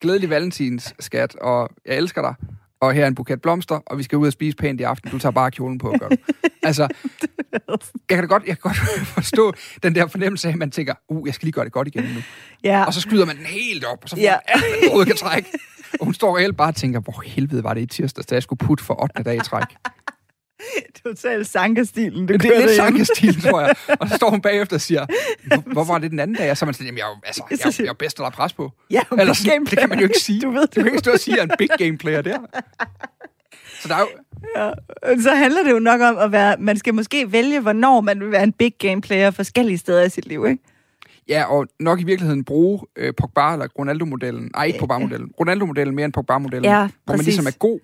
glædelig 0.00 0.30
valentins 0.30 0.94
skat, 1.00 1.36
og 1.36 1.70
jeg 1.86 1.96
elsker 1.96 2.22
dig. 2.22 2.34
Og 2.80 2.92
her 2.92 3.02
er 3.04 3.06
en 3.08 3.14
buket 3.14 3.42
blomster, 3.42 3.74
og 3.86 3.98
vi 3.98 4.02
skal 4.02 4.18
ud 4.18 4.26
og 4.26 4.32
spise 4.32 4.56
pænt 4.56 4.80
i 4.80 4.82
aften. 4.82 5.10
Du 5.10 5.18
tager 5.18 5.32
bare 5.32 5.50
kjolen 5.50 5.78
på, 5.78 5.94
gør 6.00 6.08
du. 6.08 6.16
altså, 6.62 6.88
jeg 7.52 7.78
kan 8.08 8.18
da 8.20 8.26
godt, 8.26 8.42
jeg 8.46 8.58
kan 8.58 8.70
godt 8.70 8.76
forstå 9.18 9.52
den 9.82 9.94
der 9.94 10.06
fornemmelse 10.06 10.48
af, 10.48 10.52
at 10.52 10.58
man 10.58 10.70
tænker, 10.70 10.94
uh, 11.08 11.26
jeg 11.26 11.34
skal 11.34 11.46
lige 11.46 11.52
gøre 11.52 11.64
det 11.64 11.72
godt 11.72 11.88
igen 11.88 12.02
nu. 12.04 12.20
Ja. 12.64 12.84
Og 12.84 12.94
så 12.94 13.00
skyder 13.00 13.26
man 13.26 13.36
den 13.36 13.46
helt 13.46 13.84
op, 13.84 13.98
og 14.02 14.08
så 14.08 14.16
får 14.16 14.22
Ja. 14.22 14.34
ja. 14.48 14.98
alt, 14.98 15.06
kan 15.06 15.16
trække. 15.16 15.48
Og 16.00 16.04
hun 16.04 16.14
står 16.14 16.36
reelt 16.38 16.56
bare 16.56 16.68
og 16.68 16.74
tænker, 16.74 17.00
hvor 17.00 17.22
helvede 17.26 17.64
var 17.64 17.74
det 17.74 17.80
i 17.80 17.86
tirsdags, 17.86 18.26
da 18.26 18.34
jeg 18.34 18.42
skulle 18.42 18.58
putte 18.58 18.84
for 18.84 19.02
8. 19.02 19.22
dag 19.22 19.36
i 19.36 19.40
træk. 19.40 19.64
Totalt 21.04 21.46
sankerstilen, 21.46 22.26
du 22.26 22.32
Det 22.32 22.44
er 22.56 22.60
lidt 22.60 22.76
sankestil, 22.76 23.40
tror 23.42 23.60
jeg. 23.60 23.74
Og 24.00 24.08
så 24.08 24.16
står 24.16 24.30
hun 24.30 24.40
bagefter 24.40 24.76
og 24.76 24.80
siger, 24.80 25.06
hvor, 25.46 25.72
hvor 25.72 25.84
var 25.84 25.98
det 25.98 26.10
den 26.10 26.18
anden 26.18 26.36
dag? 26.36 26.50
Og 26.50 26.56
så 26.56 26.64
er 26.64 26.66
man 26.66 26.74
sådan, 26.74 26.86
jamen, 26.86 26.98
jeg, 26.98 27.06
altså, 27.26 27.42
jeg, 27.50 27.58
jo- 27.78 27.84
jeg 27.84 27.90
er 27.90 27.94
bedst, 27.94 28.20
at 28.20 28.26
er 28.26 28.30
pres 28.30 28.52
på. 28.52 28.72
Ja, 28.90 29.00
Eller 29.18 29.32
sådan, 29.32 29.64
det 29.64 29.78
kan 29.78 29.88
man 29.88 29.98
jo 29.98 30.04
ikke 30.04 30.18
sige. 30.20 30.40
Du 30.40 30.50
ved 30.50 30.66
Du 30.66 30.74
kan 30.82 30.86
ikke 30.86 30.98
stå 30.98 31.12
og 31.12 31.18
sige, 31.20 31.34
at 31.34 31.36
jeg 31.38 31.46
er 31.46 31.52
en 31.52 31.56
big 31.58 31.68
game 31.86 31.98
player 31.98 32.22
der. 32.22 32.38
Så 33.80 33.88
der 33.88 33.94
er 33.94 34.00
jo, 34.00 34.06
Ja. 34.56 34.70
Så 35.22 35.34
handler 35.34 35.62
det 35.62 35.70
jo 35.70 35.78
nok 35.78 36.00
om 36.00 36.18
at 36.18 36.32
være... 36.32 36.56
Man 36.58 36.76
skal 36.78 36.94
måske 36.94 37.32
vælge, 37.32 37.60
hvornår 37.60 38.00
man 38.00 38.20
vil 38.20 38.30
være 38.30 38.42
en 38.44 38.52
big 38.52 38.72
game 38.78 39.00
player 39.00 39.30
forskellige 39.30 39.78
steder 39.78 40.04
i 40.04 40.10
sit 40.10 40.26
liv, 40.26 40.46
ikke? 40.46 40.62
ja, 41.28 41.44
og 41.44 41.66
nok 41.80 42.00
i 42.00 42.04
virkeligheden 42.04 42.44
bruge 42.44 42.80
øh, 42.96 43.12
Pogba 43.16 43.52
eller 43.52 43.66
Ronaldo-modellen. 43.78 44.50
Nej, 44.54 44.64
ikke 44.64 44.78
Pogba-modellen. 44.78 45.30
Ronaldo-modellen 45.40 45.94
mere 45.94 46.04
end 46.04 46.12
Pogba-modellen. 46.12 46.64
Ja, 46.64 46.78
Hvor 46.78 46.86
man 46.86 46.90
præcis. 47.06 47.26
ligesom 47.26 47.46
er 47.46 47.50
god, 47.58 47.80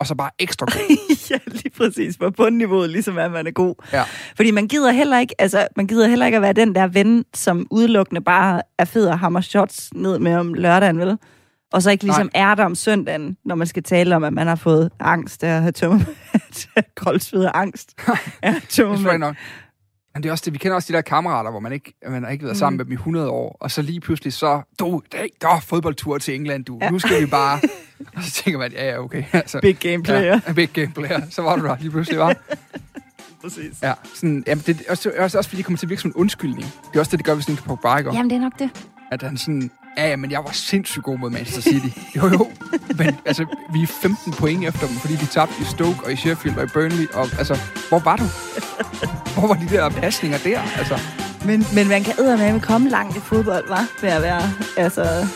og 0.00 0.06
så 0.06 0.14
bare 0.14 0.30
ekstra 0.38 0.66
god. 0.66 0.96
ja, 1.30 1.38
lige 1.46 1.70
præcis. 1.70 2.16
På 2.16 2.30
bundniveauet, 2.30 2.90
ligesom 2.90 3.18
at 3.18 3.32
man 3.32 3.46
er 3.46 3.50
god. 3.50 3.74
Ja. 3.92 4.04
Fordi 4.36 4.50
man 4.50 4.68
gider 4.68 4.92
heller 4.92 5.18
ikke, 5.18 5.34
altså, 5.38 5.68
man 5.76 5.86
gider 5.86 6.08
heller 6.08 6.26
ikke 6.26 6.36
at 6.36 6.42
være 6.42 6.52
den 6.52 6.74
der 6.74 6.86
ven, 6.86 7.24
som 7.34 7.66
udelukkende 7.70 8.20
bare 8.20 8.62
er 8.78 8.84
fed 8.84 9.06
og 9.06 9.18
hammer 9.18 9.40
shots 9.40 9.90
ned 9.94 10.18
med 10.18 10.34
om 10.34 10.54
lørdagen, 10.54 10.98
vel? 10.98 11.18
Og 11.72 11.82
så 11.82 11.90
ikke 11.90 12.04
ligesom 12.04 12.30
er 12.34 12.54
der 12.54 12.64
om 12.64 12.74
søndagen, 12.74 13.36
når 13.44 13.54
man 13.54 13.66
skal 13.66 13.82
tale 13.82 14.16
om, 14.16 14.24
at 14.24 14.32
man 14.32 14.46
har 14.46 14.54
fået 14.54 14.90
angst 15.00 15.44
af 15.44 15.48
at 15.48 15.62
have 15.62 15.72
tømmer, 15.72 16.00
koldsved 17.04 17.44
og 17.44 17.60
angst. 17.60 17.94
Ja, 18.42 18.54
er 18.54 18.60
tømmermænd. 18.68 19.18
nok. 19.18 19.36
Men 20.14 20.22
det 20.22 20.28
er 20.28 20.32
også 20.32 20.42
det, 20.44 20.52
vi 20.52 20.58
kender 20.58 20.74
også 20.74 20.92
de 20.92 20.96
der 20.96 21.02
kammerater, 21.02 21.50
hvor 21.50 21.60
man 21.60 21.72
ikke 21.72 21.94
man 22.08 22.24
har 22.24 22.30
ikke 22.30 22.44
været 22.44 22.56
sammen 22.56 22.76
med 22.76 22.84
dem 22.84 22.92
i 22.92 22.94
100 22.94 23.30
år, 23.30 23.56
og 23.60 23.70
så 23.70 23.82
lige 23.82 24.00
pludselig 24.00 24.32
så, 24.32 24.62
du, 24.78 25.02
der, 25.12 25.18
der 25.40 25.48
er 25.48 25.60
fodboldtur 25.60 26.18
til 26.18 26.34
England, 26.34 26.64
du, 26.64 26.78
ja. 26.82 26.90
nu 26.90 26.98
skal 26.98 27.20
vi 27.20 27.26
bare... 27.26 27.60
Og 28.16 28.22
så 28.24 28.32
tænker 28.32 28.58
man, 28.58 28.72
ja, 28.72 28.90
ja, 28.90 28.98
okay. 28.98 29.24
Altså, 29.32 29.58
Big 29.62 29.76
game 29.78 30.02
player. 30.02 30.40
Ja, 30.46 30.52
big 30.62 30.68
game 30.72 30.92
player. 30.94 31.20
Så 31.30 31.42
var 31.42 31.56
du 31.56 31.64
der 31.66 31.76
lige 31.80 31.90
pludselig, 31.90 32.18
var. 32.18 32.36
Præcis. 33.42 33.72
Ja, 33.82 33.92
sådan, 34.14 34.44
jamen, 34.46 34.64
det 34.66 34.80
er 34.86 34.90
også, 34.90 35.12
også, 35.18 35.38
også 35.38 35.50
fordi 35.50 35.56
det 35.58 35.64
kommer 35.64 35.78
til 35.78 35.86
at 35.86 35.90
virke 35.90 36.02
som 36.02 36.10
en 36.10 36.14
undskyldning. 36.14 36.64
Det 36.90 36.96
er 36.96 37.00
også 37.00 37.10
det, 37.10 37.18
det 37.18 37.26
gør, 37.26 37.34
hvis 37.34 37.46
en 37.46 37.56
på 37.56 37.76
Barker. 37.76 38.12
Jamen, 38.14 38.30
det 38.30 38.36
er 38.36 38.40
nok 38.40 38.58
det. 38.58 38.70
At 39.12 39.22
han 39.22 39.36
sådan, 39.36 39.70
ja, 39.98 40.08
ja, 40.08 40.16
men 40.16 40.30
jeg 40.30 40.38
var 40.44 40.50
sindssygt 40.52 41.04
god 41.04 41.18
mod 41.18 41.30
Manchester 41.30 41.62
City. 41.62 41.98
Jo, 42.16 42.28
jo, 42.28 42.50
men 42.98 43.16
altså, 43.26 43.46
vi 43.72 43.82
er 43.82 43.86
15 43.86 44.32
point 44.32 44.64
efter 44.68 44.86
dem, 44.86 44.96
fordi 44.96 45.14
vi 45.14 45.26
tabte 45.26 45.54
i 45.60 45.64
Stoke 45.64 45.98
og 46.04 46.12
i 46.12 46.16
Sheffield 46.16 46.56
og 46.58 46.64
i 46.64 46.66
Burnley. 46.66 47.06
Og 47.12 47.28
altså, 47.38 47.58
hvor 47.88 47.98
var 47.98 48.16
du? 48.16 48.24
Hvor 49.34 49.46
var 49.48 49.54
de 49.54 49.68
der 49.68 49.88
pasninger 49.90 50.38
der? 50.38 50.60
Altså, 50.78 50.98
Men, 51.44 51.66
men 51.74 51.88
man 51.88 52.04
kan 52.04 52.14
eddermame 52.18 52.60
komme 52.60 52.88
langt 52.88 53.16
i 53.16 53.20
fodbold, 53.20 53.68
var 53.68 53.86
Ved 54.00 54.08
at 54.10 54.22
være, 54.22 54.42
altså, 54.76 55.26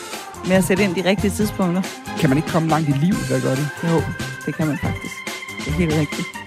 med 0.47 0.55
at 0.55 0.63
sætte 0.63 0.83
ind 0.83 0.95
de 0.95 1.09
rigtige 1.09 1.31
tidspunkter. 1.31 1.81
kan 2.19 2.29
man 2.29 2.37
ikke 2.37 2.49
komme 2.49 2.69
langt 2.69 2.89
i 2.89 2.91
livet, 2.91 3.25
der 3.29 3.41
gør 3.41 3.55
det? 3.55 3.67
Jo, 3.83 4.01
det 4.45 4.55
kan 4.55 4.67
man 4.67 4.77
faktisk. 4.77 5.15
Det 5.59 5.67
er 5.67 5.71
helt 5.71 5.93
rigtigt. 5.93 6.40